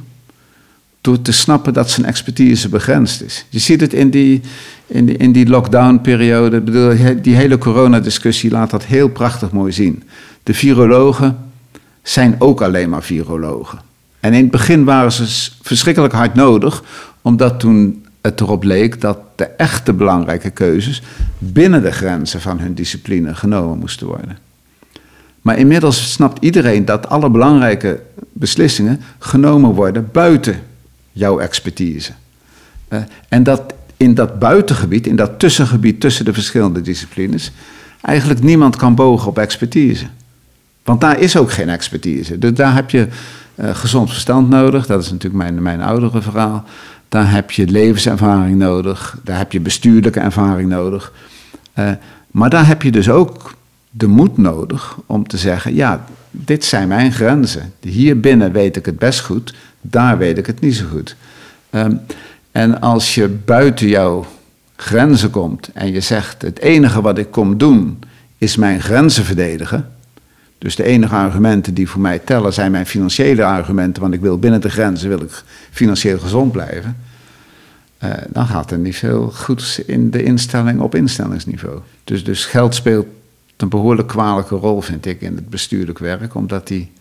te 1.14 1.32
snappen 1.32 1.72
dat 1.72 1.90
zijn 1.90 2.06
expertise 2.06 2.68
begrensd 2.68 3.22
is. 3.22 3.44
Je 3.48 3.58
ziet 3.58 3.80
het 3.80 3.92
in 3.92 4.10
die, 4.10 4.40
in 4.86 5.06
die, 5.06 5.16
in 5.16 5.32
die 5.32 5.48
lockdown-periode. 5.48 6.62
Die 7.20 7.34
hele 7.34 7.58
coronadiscussie 7.58 8.50
laat 8.50 8.70
dat 8.70 8.84
heel 8.84 9.08
prachtig 9.08 9.50
mooi 9.50 9.72
zien. 9.72 10.02
De 10.42 10.54
virologen 10.54 11.36
zijn 12.02 12.34
ook 12.38 12.62
alleen 12.62 12.88
maar 12.88 13.02
virologen. 13.02 13.78
En 14.20 14.32
in 14.32 14.42
het 14.42 14.50
begin 14.50 14.84
waren 14.84 15.12
ze 15.12 15.50
verschrikkelijk 15.62 16.14
hard 16.14 16.34
nodig, 16.34 16.82
omdat 17.22 17.60
toen 17.60 18.04
het 18.20 18.40
erop 18.40 18.64
leek 18.64 19.00
dat 19.00 19.18
de 19.34 19.44
echte 19.44 19.92
belangrijke 19.92 20.50
keuzes 20.50 21.02
binnen 21.38 21.82
de 21.82 21.92
grenzen 21.92 22.40
van 22.40 22.58
hun 22.58 22.74
discipline 22.74 23.34
genomen 23.34 23.78
moesten 23.78 24.06
worden. 24.06 24.38
Maar 25.42 25.58
inmiddels 25.58 26.12
snapt 26.12 26.44
iedereen 26.44 26.84
dat 26.84 27.08
alle 27.08 27.30
belangrijke 27.30 28.00
beslissingen 28.32 29.00
genomen 29.18 29.70
worden 29.70 30.08
buiten 30.12 30.60
jouw 31.16 31.38
expertise. 31.38 32.12
Uh, 32.88 32.98
en 33.28 33.42
dat 33.42 33.74
in 33.96 34.14
dat 34.14 34.38
buitengebied, 34.38 35.06
in 35.06 35.16
dat 35.16 35.38
tussengebied 35.38 36.00
tussen 36.00 36.24
de 36.24 36.32
verschillende 36.32 36.80
disciplines, 36.80 37.52
eigenlijk 38.00 38.42
niemand 38.42 38.76
kan 38.76 38.94
bogen 38.94 39.28
op 39.28 39.38
expertise. 39.38 40.06
Want 40.84 41.00
daar 41.00 41.20
is 41.20 41.36
ook 41.36 41.52
geen 41.52 41.68
expertise. 41.68 42.38
Dus 42.38 42.54
daar 42.54 42.74
heb 42.74 42.90
je 42.90 43.08
uh, 43.54 43.74
gezond 43.74 44.10
verstand 44.10 44.48
nodig, 44.48 44.86
dat 44.86 45.02
is 45.02 45.10
natuurlijk 45.10 45.42
mijn, 45.42 45.62
mijn 45.62 45.82
oudere 45.82 46.22
verhaal. 46.22 46.64
Daar 47.08 47.30
heb 47.30 47.50
je 47.50 47.66
levenservaring 47.66 48.58
nodig, 48.58 49.18
daar 49.24 49.38
heb 49.38 49.52
je 49.52 49.60
bestuurlijke 49.60 50.20
ervaring 50.20 50.68
nodig. 50.68 51.12
Uh, 51.78 51.90
maar 52.30 52.50
daar 52.50 52.66
heb 52.66 52.82
je 52.82 52.90
dus 52.90 53.08
ook 53.08 53.54
de 53.90 54.06
moed 54.06 54.36
nodig 54.38 54.96
om 55.06 55.26
te 55.28 55.36
zeggen: 55.36 55.74
ja, 55.74 56.04
dit 56.30 56.64
zijn 56.64 56.88
mijn 56.88 57.12
grenzen. 57.12 57.72
Hier 57.80 58.20
binnen 58.20 58.52
weet 58.52 58.76
ik 58.76 58.86
het 58.86 58.98
best 58.98 59.20
goed, 59.20 59.54
daar 59.90 60.18
weet 60.18 60.38
ik 60.38 60.46
het 60.46 60.60
niet 60.60 60.74
zo 60.74 60.86
goed. 60.86 61.16
Um, 61.70 62.00
en 62.52 62.80
als 62.80 63.14
je 63.14 63.28
buiten 63.28 63.88
jouw 63.88 64.26
grenzen 64.76 65.30
komt 65.30 65.70
en 65.74 65.92
je 65.92 66.00
zegt: 66.00 66.42
het 66.42 66.58
enige 66.58 67.00
wat 67.00 67.18
ik 67.18 67.30
kom 67.30 67.58
doen 67.58 67.98
is 68.38 68.56
mijn 68.56 68.80
grenzen 68.80 69.24
verdedigen. 69.24 69.90
Dus 70.58 70.76
de 70.76 70.84
enige 70.84 71.14
argumenten 71.14 71.74
die 71.74 71.88
voor 71.88 72.00
mij 72.00 72.18
tellen 72.18 72.52
zijn 72.52 72.70
mijn 72.70 72.86
financiële 72.86 73.44
argumenten, 73.44 74.02
want 74.02 74.14
ik 74.14 74.20
wil 74.20 74.38
binnen 74.38 74.60
de 74.60 74.70
grenzen 74.70 75.08
wil 75.08 75.20
ik 75.20 75.42
financieel 75.70 76.18
gezond 76.18 76.52
blijven. 76.52 76.96
Uh, 78.04 78.10
dan 78.28 78.46
gaat 78.46 78.70
er 78.70 78.78
niet 78.78 78.96
veel 78.96 79.30
goeds 79.30 79.78
in 79.78 80.10
de 80.10 80.22
instelling 80.22 80.80
op 80.80 80.94
instellingsniveau. 80.94 81.78
Dus, 82.04 82.24
dus 82.24 82.44
geld 82.44 82.74
speelt 82.74 83.06
een 83.56 83.68
behoorlijk 83.68 84.08
kwalijke 84.08 84.54
rol, 84.54 84.80
vind 84.80 85.06
ik, 85.06 85.20
in 85.20 85.34
het 85.34 85.48
bestuurlijk 85.48 85.98
werk, 85.98 86.34
omdat 86.34 86.66
die, 86.66 86.92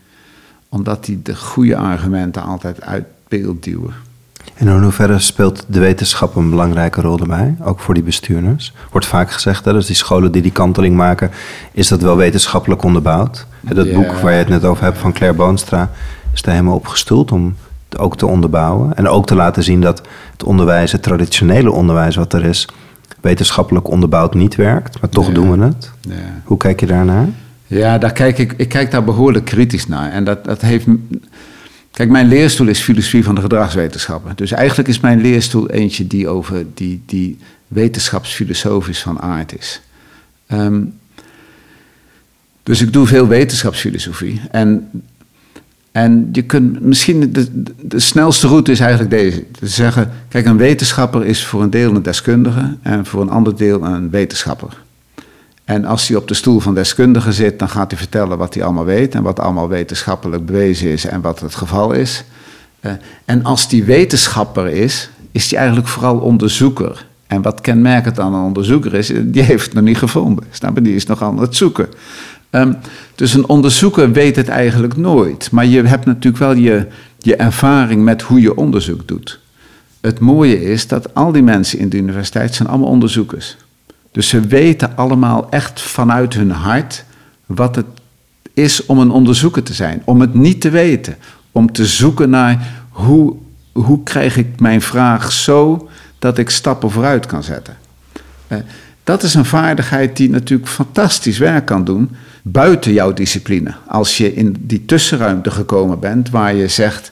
omdat 0.75 1.05
die 1.05 1.21
de 1.21 1.35
goede 1.35 1.77
argumenten 1.77 2.43
altijd 2.43 2.81
uit 2.81 3.05
beeld 3.27 3.63
duwen. 3.63 3.93
En 4.55 4.67
in 4.67 4.81
hoeverre 4.81 5.19
speelt 5.19 5.65
de 5.67 5.79
wetenschap 5.79 6.35
een 6.35 6.49
belangrijke 6.49 7.01
rol 7.01 7.19
erbij, 7.19 7.55
ook 7.63 7.79
voor 7.79 7.93
die 7.93 8.03
bestuurders? 8.03 8.73
Wordt 8.91 9.07
vaak 9.07 9.31
gezegd, 9.31 9.65
hè, 9.65 9.73
dus 9.73 9.85
die 9.85 9.95
scholen 9.95 10.31
die 10.31 10.41
die 10.41 10.51
kanteling 10.51 10.95
maken, 10.95 11.31
is 11.71 11.87
dat 11.87 12.01
wel 12.01 12.17
wetenschappelijk 12.17 12.83
onderbouwd? 12.83 13.45
Dat 13.61 13.93
boek 13.93 14.11
waar 14.11 14.31
je 14.31 14.37
het 14.37 14.49
net 14.49 14.65
over 14.65 14.83
hebt 14.83 14.97
van 14.97 15.13
Claire 15.13 15.37
Boonstra, 15.37 15.91
is 16.33 16.41
daar 16.41 16.53
helemaal 16.53 16.75
op 16.75 16.87
gestoeld 16.87 17.31
om 17.31 17.55
het 17.89 17.99
ook 17.99 18.17
te 18.17 18.25
onderbouwen. 18.25 18.95
En 18.95 19.07
ook 19.07 19.25
te 19.25 19.35
laten 19.35 19.63
zien 19.63 19.81
dat 19.81 20.01
het 20.31 20.43
onderwijs, 20.43 20.91
het 20.91 21.03
traditionele 21.03 21.71
onderwijs 21.71 22.15
wat 22.15 22.33
er 22.33 22.45
is, 22.45 22.67
wetenschappelijk 23.21 23.87
onderbouwd 23.87 24.33
niet 24.33 24.55
werkt, 24.55 25.01
maar 25.01 25.09
toch 25.09 25.31
doen 25.31 25.57
we 25.57 25.65
het. 25.65 25.91
Ja. 26.01 26.13
Hoe 26.43 26.57
kijk 26.57 26.79
je 26.79 26.85
daarnaar? 26.85 27.27
Ja, 27.67 27.97
daar 27.97 28.13
kijk 28.13 28.37
ik, 28.37 28.53
ik 28.57 28.69
kijk 28.69 28.91
daar 28.91 29.03
behoorlijk 29.03 29.45
kritisch 29.45 29.87
naar. 29.87 30.11
En 30.11 30.23
dat, 30.23 30.45
dat 30.45 30.61
heeft. 30.61 30.85
Kijk, 31.91 32.09
mijn 32.09 32.27
leerstoel 32.27 32.67
is 32.67 32.79
filosofie 32.79 33.23
van 33.23 33.35
de 33.35 33.41
gedragswetenschappen. 33.41 34.35
Dus 34.35 34.51
eigenlijk 34.51 34.89
is 34.89 34.99
mijn 34.99 35.21
leerstoel 35.21 35.69
eentje 35.69 36.07
die 36.07 36.27
over 36.27 36.65
die, 36.73 37.01
die 37.05 37.37
wetenschapsfilosofisch 37.67 39.01
van 39.01 39.21
aard 39.21 39.57
is. 39.57 39.81
Um, 40.51 40.93
dus 42.63 42.81
ik 42.81 42.93
doe 42.93 43.07
veel 43.07 43.27
wetenschapsfilosofie. 43.27 44.41
En, 44.51 44.89
en 45.91 46.29
je 46.31 46.41
kunt 46.41 46.81
misschien, 46.81 47.33
de, 47.33 47.63
de 47.81 47.99
snelste 47.99 48.47
route 48.47 48.71
is 48.71 48.79
eigenlijk 48.79 49.11
deze. 49.11 49.43
Te 49.51 49.67
zeggen, 49.67 50.11
kijk, 50.27 50.45
een 50.45 50.57
wetenschapper 50.57 51.25
is 51.25 51.45
voor 51.45 51.61
een 51.61 51.69
deel 51.69 51.95
een 51.95 52.03
deskundige 52.03 52.77
en 52.81 53.05
voor 53.05 53.21
een 53.21 53.29
ander 53.29 53.55
deel 53.55 53.83
een 53.83 54.09
wetenschapper. 54.09 54.83
En 55.65 55.85
als 55.85 56.07
hij 56.07 56.17
op 56.17 56.27
de 56.27 56.33
stoel 56.33 56.59
van 56.59 56.73
deskundige 56.73 57.33
zit, 57.33 57.59
dan 57.59 57.69
gaat 57.69 57.91
hij 57.91 57.99
vertellen 57.99 58.37
wat 58.37 58.53
hij 58.53 58.63
allemaal 58.63 58.85
weet 58.85 59.15
en 59.15 59.23
wat 59.23 59.39
allemaal 59.39 59.67
wetenschappelijk 59.67 60.45
bewezen 60.45 60.89
is 60.89 61.05
en 61.05 61.21
wat 61.21 61.39
het 61.39 61.55
geval 61.55 61.91
is. 61.91 62.23
Uh, 62.81 62.91
en 63.25 63.43
als 63.43 63.69
die 63.69 63.83
wetenschapper 63.83 64.67
is, 64.67 65.09
is 65.31 65.49
hij 65.49 65.59
eigenlijk 65.59 65.87
vooral 65.87 66.17
onderzoeker. 66.17 67.05
En 67.27 67.41
wat 67.41 67.61
kenmerkend 67.61 68.19
aan 68.19 68.33
een 68.33 68.43
onderzoeker 68.43 68.93
is, 68.93 69.11
die 69.23 69.41
heeft 69.41 69.65
het 69.65 69.73
nog 69.73 69.83
niet 69.83 69.97
gevonden. 69.97 70.45
Snap 70.51 70.75
je? 70.75 70.81
Die 70.81 70.95
is 70.95 71.05
nog 71.05 71.21
aan 71.23 71.39
het 71.39 71.55
zoeken. 71.55 71.87
Um, 72.51 72.77
dus 73.15 73.33
een 73.33 73.47
onderzoeker 73.47 74.11
weet 74.11 74.35
het 74.35 74.47
eigenlijk 74.47 74.97
nooit. 74.97 75.51
Maar 75.51 75.65
je 75.65 75.81
hebt 75.83 76.05
natuurlijk 76.05 76.37
wel 76.37 76.53
je, 76.53 76.87
je 77.19 77.35
ervaring 77.35 78.03
met 78.03 78.21
hoe 78.21 78.41
je 78.41 78.55
onderzoek 78.55 79.07
doet. 79.07 79.39
Het 80.01 80.19
mooie 80.19 80.63
is 80.63 80.87
dat 80.87 81.13
al 81.13 81.31
die 81.31 81.43
mensen 81.43 81.79
in 81.79 81.89
de 81.89 81.97
universiteit 81.97 82.55
zijn 82.55 82.69
allemaal 82.69 82.89
onderzoekers. 82.89 83.57
Dus 84.15 84.27
ze 84.27 84.39
weten 84.39 84.97
allemaal 84.97 85.49
echt 85.49 85.81
vanuit 85.81 86.33
hun 86.33 86.51
hart 86.51 87.05
wat 87.45 87.75
het 87.75 87.85
is 88.53 88.85
om 88.85 88.99
een 88.99 89.11
onderzoeker 89.11 89.63
te 89.63 89.73
zijn. 89.73 90.01
Om 90.05 90.21
het 90.21 90.33
niet 90.33 90.61
te 90.61 90.69
weten. 90.69 91.15
Om 91.51 91.71
te 91.71 91.85
zoeken 91.85 92.29
naar 92.29 92.67
hoe, 92.89 93.35
hoe 93.71 94.03
krijg 94.03 94.37
ik 94.37 94.59
mijn 94.59 94.81
vraag 94.81 95.31
zo 95.31 95.89
dat 96.19 96.37
ik 96.37 96.49
stappen 96.49 96.91
vooruit 96.91 97.25
kan 97.25 97.43
zetten. 97.43 97.77
Uh, 98.47 98.57
dat 99.03 99.23
is 99.23 99.33
een 99.33 99.45
vaardigheid 99.45 100.17
die 100.17 100.29
natuurlijk 100.29 100.69
fantastisch 100.69 101.37
werk 101.37 101.65
kan 101.65 101.83
doen 101.83 102.09
buiten 102.43 102.93
jouw 102.93 103.13
discipline. 103.13 103.73
Als 103.87 104.17
je 104.17 104.33
in 104.33 104.55
die 104.59 104.85
tussenruimte 104.85 105.51
gekomen 105.51 105.99
bent 105.99 106.29
waar 106.29 106.55
je 106.55 106.67
zegt, 106.67 107.11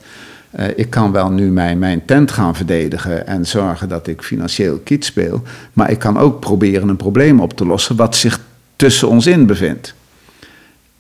uh, 0.59 0.65
ik 0.75 0.89
kan 0.89 1.11
wel 1.11 1.29
nu 1.29 1.51
mijn, 1.51 1.79
mijn 1.79 2.05
tent 2.05 2.31
gaan 2.31 2.55
verdedigen 2.55 3.27
en 3.27 3.45
zorgen 3.45 3.89
dat 3.89 4.07
ik 4.07 4.21
financieel 4.21 4.77
kiet 4.83 5.05
speel, 5.05 5.41
maar 5.73 5.91
ik 5.91 5.99
kan 5.99 6.17
ook 6.17 6.39
proberen 6.39 6.89
een 6.89 6.95
probleem 6.95 7.39
op 7.39 7.53
te 7.53 7.65
lossen 7.65 7.95
wat 7.95 8.15
zich 8.15 8.39
tussen 8.75 9.07
ons 9.07 9.27
in 9.27 9.45
bevindt. 9.45 9.93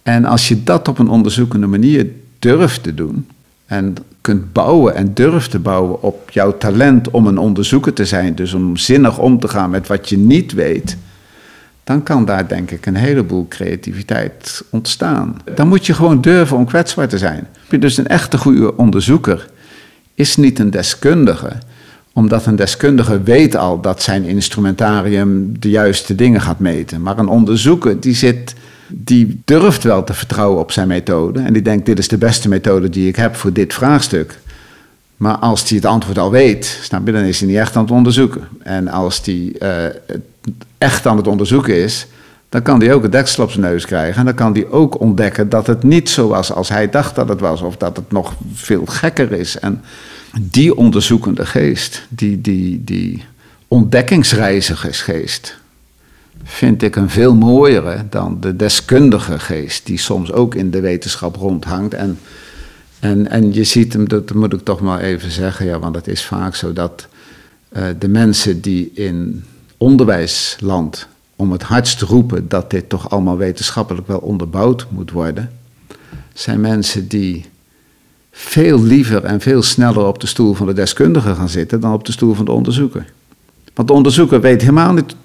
En 0.03 0.25
als 0.25 0.47
je 0.47 0.63
dat 0.63 0.87
op 0.87 0.99
een 0.99 1.09
onderzoekende 1.09 1.67
manier 1.67 2.07
durft 2.39 2.83
te 2.83 2.93
doen 2.93 3.27
en 3.65 3.95
kunt 4.21 4.53
bouwen 4.53 4.95
en 4.95 5.13
durft 5.13 5.51
te 5.51 5.59
bouwen 5.59 6.01
op 6.01 6.29
jouw 6.29 6.57
talent 6.57 7.11
om 7.11 7.27
een 7.27 7.37
onderzoeker 7.37 7.93
te 7.93 8.05
zijn, 8.05 8.35
dus 8.35 8.53
om 8.53 8.77
zinnig 8.77 9.19
om 9.19 9.39
te 9.39 9.47
gaan 9.47 9.69
met 9.69 9.87
wat 9.87 10.09
je 10.09 10.17
niet 10.17 10.53
weet, 10.53 10.97
dan 11.83 12.03
kan 12.03 12.25
daar 12.25 12.47
denk 12.47 12.71
ik 12.71 12.85
een 12.85 12.95
heleboel 12.95 13.47
creativiteit 13.49 14.63
ontstaan. 14.69 15.37
Dan 15.55 15.67
moet 15.67 15.85
je 15.85 15.93
gewoon 15.93 16.21
durven 16.21 16.57
om 16.57 16.65
kwetsbaar 16.65 17.07
te 17.07 17.17
zijn. 17.17 17.47
Dus 17.79 17.97
een 17.97 18.07
echte 18.07 18.37
goede 18.37 18.77
onderzoeker 18.77 19.47
is 20.15 20.35
niet 20.35 20.59
een 20.59 20.69
deskundige, 20.69 21.51
omdat 22.13 22.45
een 22.45 22.55
deskundige 22.55 23.21
weet 23.21 23.55
al 23.55 23.81
dat 23.81 24.01
zijn 24.01 24.23
instrumentarium 24.23 25.59
de 25.59 25.69
juiste 25.69 26.15
dingen 26.15 26.41
gaat 26.41 26.59
meten. 26.59 27.01
Maar 27.01 27.17
een 27.17 27.27
onderzoeker 27.27 27.99
die 27.99 28.15
zit, 28.15 28.53
die 28.87 29.41
durft 29.45 29.83
wel 29.83 30.03
te 30.03 30.13
vertrouwen 30.13 30.59
op 30.59 30.71
zijn 30.71 30.87
methode 30.87 31.39
en 31.39 31.53
die 31.53 31.61
denkt 31.61 31.85
dit 31.85 31.99
is 31.99 32.07
de 32.07 32.17
beste 32.17 32.49
methode 32.49 32.89
die 32.89 33.07
ik 33.07 33.15
heb 33.15 33.35
voor 33.35 33.53
dit 33.53 33.73
vraagstuk. 33.73 34.39
Maar 35.17 35.35
als 35.35 35.69
hij 35.69 35.77
het 35.77 35.85
antwoord 35.85 36.17
al 36.17 36.31
weet, 36.31 36.79
snap 36.81 37.05
dan 37.05 37.15
is 37.15 37.39
hij 37.39 37.47
niet 37.47 37.57
echt 37.57 37.75
aan 37.75 37.83
het 37.83 37.91
onderzoeken. 37.91 38.41
En 38.59 38.87
als 38.87 39.21
hij 39.25 39.53
uh, 39.59 40.17
echt 40.77 41.05
aan 41.05 41.17
het 41.17 41.27
onderzoeken 41.27 41.75
is, 41.75 42.07
dan 42.49 42.61
kan 42.61 42.79
hij 42.79 42.93
ook 42.93 43.03
een 43.03 43.09
deksel 43.09 43.49
neus 43.57 43.85
krijgen. 43.85 44.19
En 44.19 44.25
dan 44.25 44.33
kan 44.33 44.53
hij 44.53 44.67
ook 44.67 44.99
ontdekken 44.99 45.49
dat 45.49 45.67
het 45.67 45.83
niet 45.83 46.09
zo 46.09 46.27
was 46.27 46.51
als 46.51 46.69
hij 46.69 46.89
dacht 46.89 47.15
dat 47.15 47.29
het 47.29 47.39
was, 47.39 47.61
of 47.61 47.77
dat 47.77 47.95
het 47.95 48.11
nog 48.11 48.33
veel 48.53 48.85
gekker 48.85 49.31
is. 49.31 49.59
En 49.59 49.81
die 50.41 50.75
onderzoekende 50.75 51.45
geest, 51.45 52.05
die, 52.09 52.41
die, 52.41 52.83
die 52.83 53.23
ontdekkingsreizigersgeest, 53.67 55.57
vind 56.43 56.81
ik 56.81 56.95
een 56.95 57.09
veel 57.09 57.35
mooiere 57.35 58.05
dan 58.09 58.37
de 58.39 58.55
deskundige 58.55 59.39
geest, 59.39 59.85
die 59.85 59.97
soms 59.97 60.31
ook 60.31 60.55
in 60.55 60.71
de 60.71 60.79
wetenschap 60.79 61.35
rondhangt. 61.35 61.93
En, 61.93 62.19
en, 62.99 63.29
en 63.29 63.53
je 63.53 63.63
ziet 63.63 63.93
hem, 63.93 64.07
dat 64.07 64.33
moet 64.33 64.53
ik 64.53 64.63
toch 64.63 64.81
maar 64.81 64.99
even 64.99 65.31
zeggen, 65.31 65.65
ja, 65.65 65.79
want 65.79 65.95
het 65.95 66.07
is 66.07 66.25
vaak 66.25 66.55
zo 66.55 66.73
dat 66.73 67.07
uh, 67.77 67.83
de 67.99 68.07
mensen 68.07 68.61
die 68.61 68.91
in 68.93 69.43
onderwijsland 69.83 71.07
om 71.35 71.51
het 71.51 71.63
hardst 71.63 72.01
roepen 72.01 72.47
dat 72.47 72.69
dit 72.69 72.89
toch 72.89 73.09
allemaal 73.09 73.37
wetenschappelijk 73.37 74.07
wel 74.07 74.19
onderbouwd 74.19 74.85
moet 74.89 75.11
worden, 75.11 75.51
zijn 76.33 76.61
mensen 76.61 77.07
die 77.07 77.45
veel 78.31 78.83
liever 78.83 79.23
en 79.23 79.41
veel 79.41 79.61
sneller 79.61 80.05
op 80.05 80.19
de 80.19 80.27
stoel 80.27 80.53
van 80.53 80.67
de 80.67 80.73
deskundige 80.73 81.35
gaan 81.35 81.49
zitten 81.49 81.79
dan 81.79 81.93
op 81.93 82.05
de 82.05 82.11
stoel 82.11 82.33
van 82.33 82.45
de 82.45 82.51
onderzoeker. 82.51 83.13
Want 83.73 83.87
de 83.87 83.93
onderzoeker 83.93 84.41
weet 84.41 84.61
helemaal 84.61 84.93
niet 84.93 85.15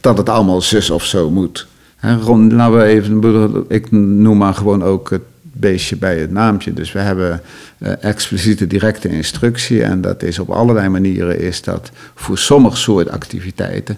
dat 0.00 0.18
het 0.18 0.28
allemaal 0.28 0.60
zus 0.60 0.90
of 0.90 1.04
zo 1.04 1.30
moet. 1.30 1.66
We 2.00 2.82
even, 2.82 3.64
ik 3.68 3.90
noem 3.90 4.36
maar 4.36 4.54
gewoon 4.54 4.82
ook 4.82 5.10
het 5.10 5.22
beestje 5.56 5.96
bij 5.96 6.18
het 6.18 6.30
naampje. 6.30 6.72
Dus 6.72 6.92
we 6.92 6.98
hebben 6.98 7.40
uh, 7.78 7.92
expliciete 8.00 8.66
directe 8.66 9.08
instructie 9.08 9.82
en 9.82 10.00
dat 10.00 10.22
is 10.22 10.38
op 10.38 10.50
allerlei 10.50 10.88
manieren 10.88 11.40
is 11.40 11.62
dat 11.62 11.90
voor 12.14 12.38
sommige 12.38 12.76
soorten 12.76 13.12
activiteiten 13.12 13.96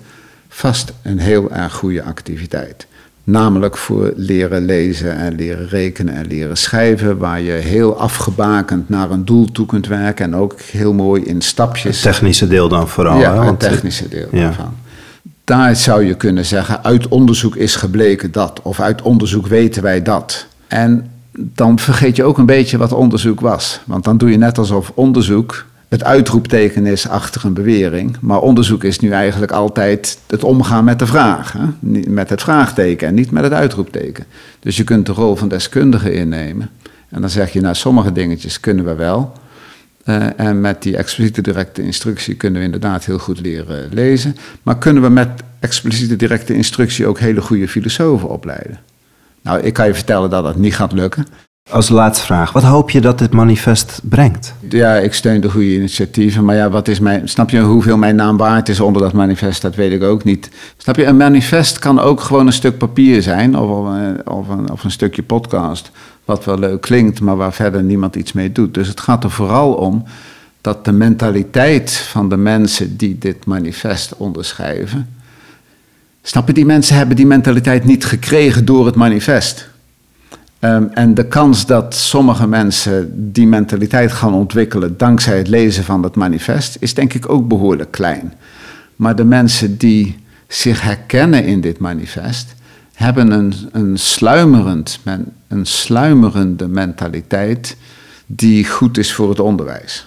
vast 0.49 0.93
een 1.03 1.19
heel 1.19 1.51
erg 1.51 1.73
goede 1.73 2.03
activiteit. 2.03 2.87
Namelijk 3.25 3.77
voor 3.77 4.13
leren 4.17 4.65
lezen 4.65 5.17
en 5.17 5.35
leren 5.35 5.69
rekenen 5.69 6.15
en 6.15 6.27
leren 6.27 6.57
schrijven, 6.57 7.19
waar 7.19 7.41
je 7.41 7.53
heel 7.53 7.99
afgebakend 7.99 8.89
naar 8.89 9.11
een 9.11 9.25
doel 9.25 9.53
toe 9.53 9.67
kunt 9.67 9.87
werken 9.87 10.25
en 10.25 10.37
ook 10.37 10.61
heel 10.61 10.93
mooi 10.93 11.23
in 11.23 11.41
stapjes. 11.41 12.03
Het 12.03 12.13
technische 12.13 12.49
deel 12.49 12.69
dan 12.69 12.89
vooral. 12.89 13.19
Ja, 13.19 13.47
het 13.47 13.61
technische 13.61 14.09
deel 14.09 14.29
ja. 14.33 14.41
daarvan. 14.41 14.75
Daar 15.45 15.77
zou 15.77 16.05
je 16.05 16.15
kunnen 16.15 16.45
zeggen, 16.45 16.85
uit 16.85 17.09
onderzoek 17.09 17.57
is 17.57 17.77
gebleken 17.77 18.33
dat, 18.33 18.61
of 18.63 18.81
uit 18.81 19.03
onderzoek 19.03 19.47
weten 19.47 19.83
wij 19.83 20.03
dat. 20.03 20.47
En 20.67 21.11
dan 21.39 21.79
vergeet 21.79 22.17
je 22.17 22.25
ook 22.25 22.39
een 22.39 22.47
beetje 22.47 22.79
wat 22.79 22.93
onderzoek 22.93 23.41
was. 23.41 23.81
Want 23.85 24.05
dan 24.05 24.19
doe 24.19 24.31
je 24.31 24.39
net 24.39 24.59
alsof 24.59 24.93
onderzoek 24.95 25.65
het 25.89 26.05
uitroepteken 26.05 26.87
is 26.87 27.09
achter 27.09 27.45
een 27.45 27.55
bewering. 27.55 28.17
Maar 28.21 28.41
onderzoek 28.41 28.85
is 28.85 28.99
nu 28.99 29.11
eigenlijk 29.11 29.53
altijd 29.53 30.19
het 30.27 30.45
omgaan 30.45 30.85
met 30.85 30.99
de 30.99 31.07
vraag. 31.07 31.53
Hè? 31.53 31.91
Met 32.09 32.31
het 32.31 32.43
vraagteken 32.43 33.09
en 33.09 33.15
niet 33.15 33.31
met 33.31 33.43
het 33.43 33.53
uitroepteken. 33.53 34.25
Dus 34.61 34.77
je 34.77 34.85
kunt 34.85 35.07
de 35.07 35.13
rol 35.13 35.37
van 35.37 35.49
deskundige 35.49 36.13
innemen. 36.13 36.71
En 37.09 37.21
dan 37.21 37.31
zeg 37.31 37.53
je, 37.53 37.61
nou, 37.61 37.75
sommige 37.75 38.13
dingetjes 38.13 38.61
kunnen 38.61 38.85
we 38.85 38.95
wel. 38.95 39.33
Uh, 40.05 40.41
en 40.41 40.61
met 40.61 40.83
die 40.83 40.97
expliciete 40.97 41.43
directe 41.43 41.83
instructie 41.83 42.35
kunnen 42.35 42.59
we 42.59 42.65
inderdaad 42.65 43.05
heel 43.05 43.19
goed 43.19 43.41
leren 43.41 43.89
lezen. 43.93 44.37
Maar 44.63 44.79
kunnen 44.79 45.03
we 45.03 45.09
met 45.09 45.29
expliciete 45.61 46.17
directe 46.17 46.55
instructie 46.55 47.07
ook 47.07 47.19
hele 47.19 47.41
goede 47.41 47.69
filosofen 47.69 48.29
opleiden? 48.29 48.79
Nou, 49.47 49.61
ik 49.61 49.73
kan 49.73 49.87
je 49.87 49.95
vertellen 49.95 50.31
dat 50.31 50.45
dat 50.45 50.57
niet 50.57 50.75
gaat 50.75 50.93
lukken. 50.93 51.27
Als 51.71 51.89
laatste 51.89 52.25
vraag, 52.25 52.53
wat 52.53 52.63
hoop 52.63 52.91
je 52.91 53.01
dat 53.01 53.19
dit 53.19 53.33
manifest 53.33 54.01
brengt? 54.03 54.55
Ja, 54.69 54.95
ik 54.95 55.15
steun 55.15 55.41
de 55.41 55.51
goede 55.51 55.75
initiatieven, 55.75 56.45
maar 56.45 56.57
ja, 56.57 56.71
wat 56.71 56.89
is 56.89 57.01
mijn, 57.01 57.29
snap 57.29 57.51
je 57.51 57.61
hoeveel 57.61 57.97
mijn 57.97 58.17
naam 58.17 58.37
waard 58.37 58.69
is 58.69 58.81
onder 58.81 59.03
dat 59.03 59.13
manifest? 59.13 59.63
Dat 59.63 59.75
weet 59.75 59.93
ik 59.93 60.03
ook 60.03 60.25
niet. 60.25 60.51
Snap 60.77 60.97
je, 60.97 61.05
een 61.05 61.17
manifest 61.17 61.79
kan 61.79 62.01
ook 62.01 62.21
gewoon 62.21 62.47
een 62.47 62.53
stuk 62.53 62.79
papier 62.79 63.23
zijn 63.23 63.59
of, 63.59 63.95
eh, 63.95 64.35
of, 64.35 64.49
een, 64.49 64.71
of 64.71 64.85
een 64.85 64.91
stukje 64.91 65.23
podcast, 65.23 65.91
wat 66.25 66.45
wel 66.45 66.59
leuk 66.59 66.81
klinkt, 66.81 67.21
maar 67.21 67.37
waar 67.37 67.53
verder 67.53 67.83
niemand 67.83 68.17
iets 68.17 68.33
mee 68.33 68.53
doet. 68.53 68.75
Dus 68.75 68.89
het 68.89 69.01
gaat 69.01 69.25
er 69.25 69.31
vooral 69.31 69.73
om 69.75 70.05
dat 70.61 70.85
de 70.85 70.93
mentaliteit 70.93 71.93
van 71.93 72.29
de 72.29 72.37
mensen 72.37 72.97
die 72.97 73.19
dit 73.19 73.47
manifest 73.47 74.17
onderschrijven, 74.17 75.16
snap 76.29 76.47
je, 76.47 76.53
die 76.53 76.67
mensen 76.67 76.97
hebben 76.97 77.17
die 77.17 77.27
mentaliteit 77.27 77.85
niet 77.85 78.05
gekregen 78.05 78.65
door 78.65 78.87
het 78.87 78.95
manifest. 78.95 79.69
Ehm, 80.59 80.85
en 80.93 81.15
de 81.15 81.27
kans 81.27 81.67
dat 81.67 81.95
sommige 81.95 82.47
mensen 82.47 83.33
die 83.33 83.47
mentaliteit 83.47 84.13
gaan 84.13 84.35
ontwikkelen 84.35 84.97
dankzij 84.97 85.39
het 85.39 85.49
lezen 85.49 85.85
van 85.85 86.03
dat 86.03 86.15
manifest 86.15 86.77
is 86.81 86.95
denk 86.95 87.15
ik 87.15 87.29
ook 87.29 87.49
behoorlijk 87.49 87.91
klein. 87.91 88.33
Maar 88.97 89.17
de 89.17 89.25
mensen 89.25 89.77
die 89.77 90.17
zich 90.49 90.83
herkennen 90.83 91.45
in 91.45 91.61
dit 91.61 91.79
manifest 91.79 92.55
hebben 92.95 93.31
een, 93.31 93.55
een, 93.73 93.99
sluimerend, 93.99 95.01
een 95.49 95.67
sluimerende 95.67 96.69
mentaliteit 96.69 97.77
die 98.27 98.69
goed 98.69 98.99
is 98.99 99.13
voor 99.13 99.29
het 99.29 99.41
onderwijs. 99.41 100.07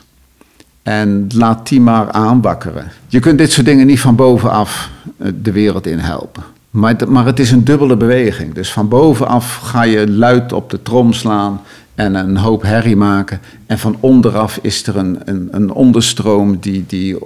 En 0.84 1.28
laat 1.36 1.68
die 1.68 1.82
maar 1.82 2.12
aanwakkeren. 2.12 2.92
Je 3.08 3.20
kunt 3.20 3.38
dit 3.38 3.52
soort 3.52 3.66
dingen 3.66 3.88
niet 3.88 4.00
van 4.00 4.16
bovenaf 4.16 4.90
eh, 5.18 5.32
de 5.42 5.52
wereld 5.52 5.88
in 5.88 6.00
helpen. 6.00 6.44
Maar, 6.70 6.96
maar 7.08 7.26
het 7.26 7.40
is 7.40 7.52
een 7.52 7.64
dubbele 7.64 7.98
beweging. 7.98 8.54
Dus 8.54 8.72
van 8.72 8.88
bovenaf 8.88 9.56
ga 9.56 9.84
je 9.84 10.10
luid 10.10 10.54
op 10.54 10.70
de 10.70 10.82
trom 10.82 11.14
slaan 11.14 11.62
en 11.96 12.16
een 12.16 12.38
hoop 12.38 12.62
herrie 12.62 12.96
maken. 12.96 13.40
En 13.66 13.80
van 13.80 13.98
onderaf 14.00 14.60
is 14.62 14.88
er 14.88 14.98
een, 14.98 15.20
een, 15.26 15.48
een 15.52 15.72
onderstroom 15.72 16.58
die, 16.60 16.84
die, 16.88 17.18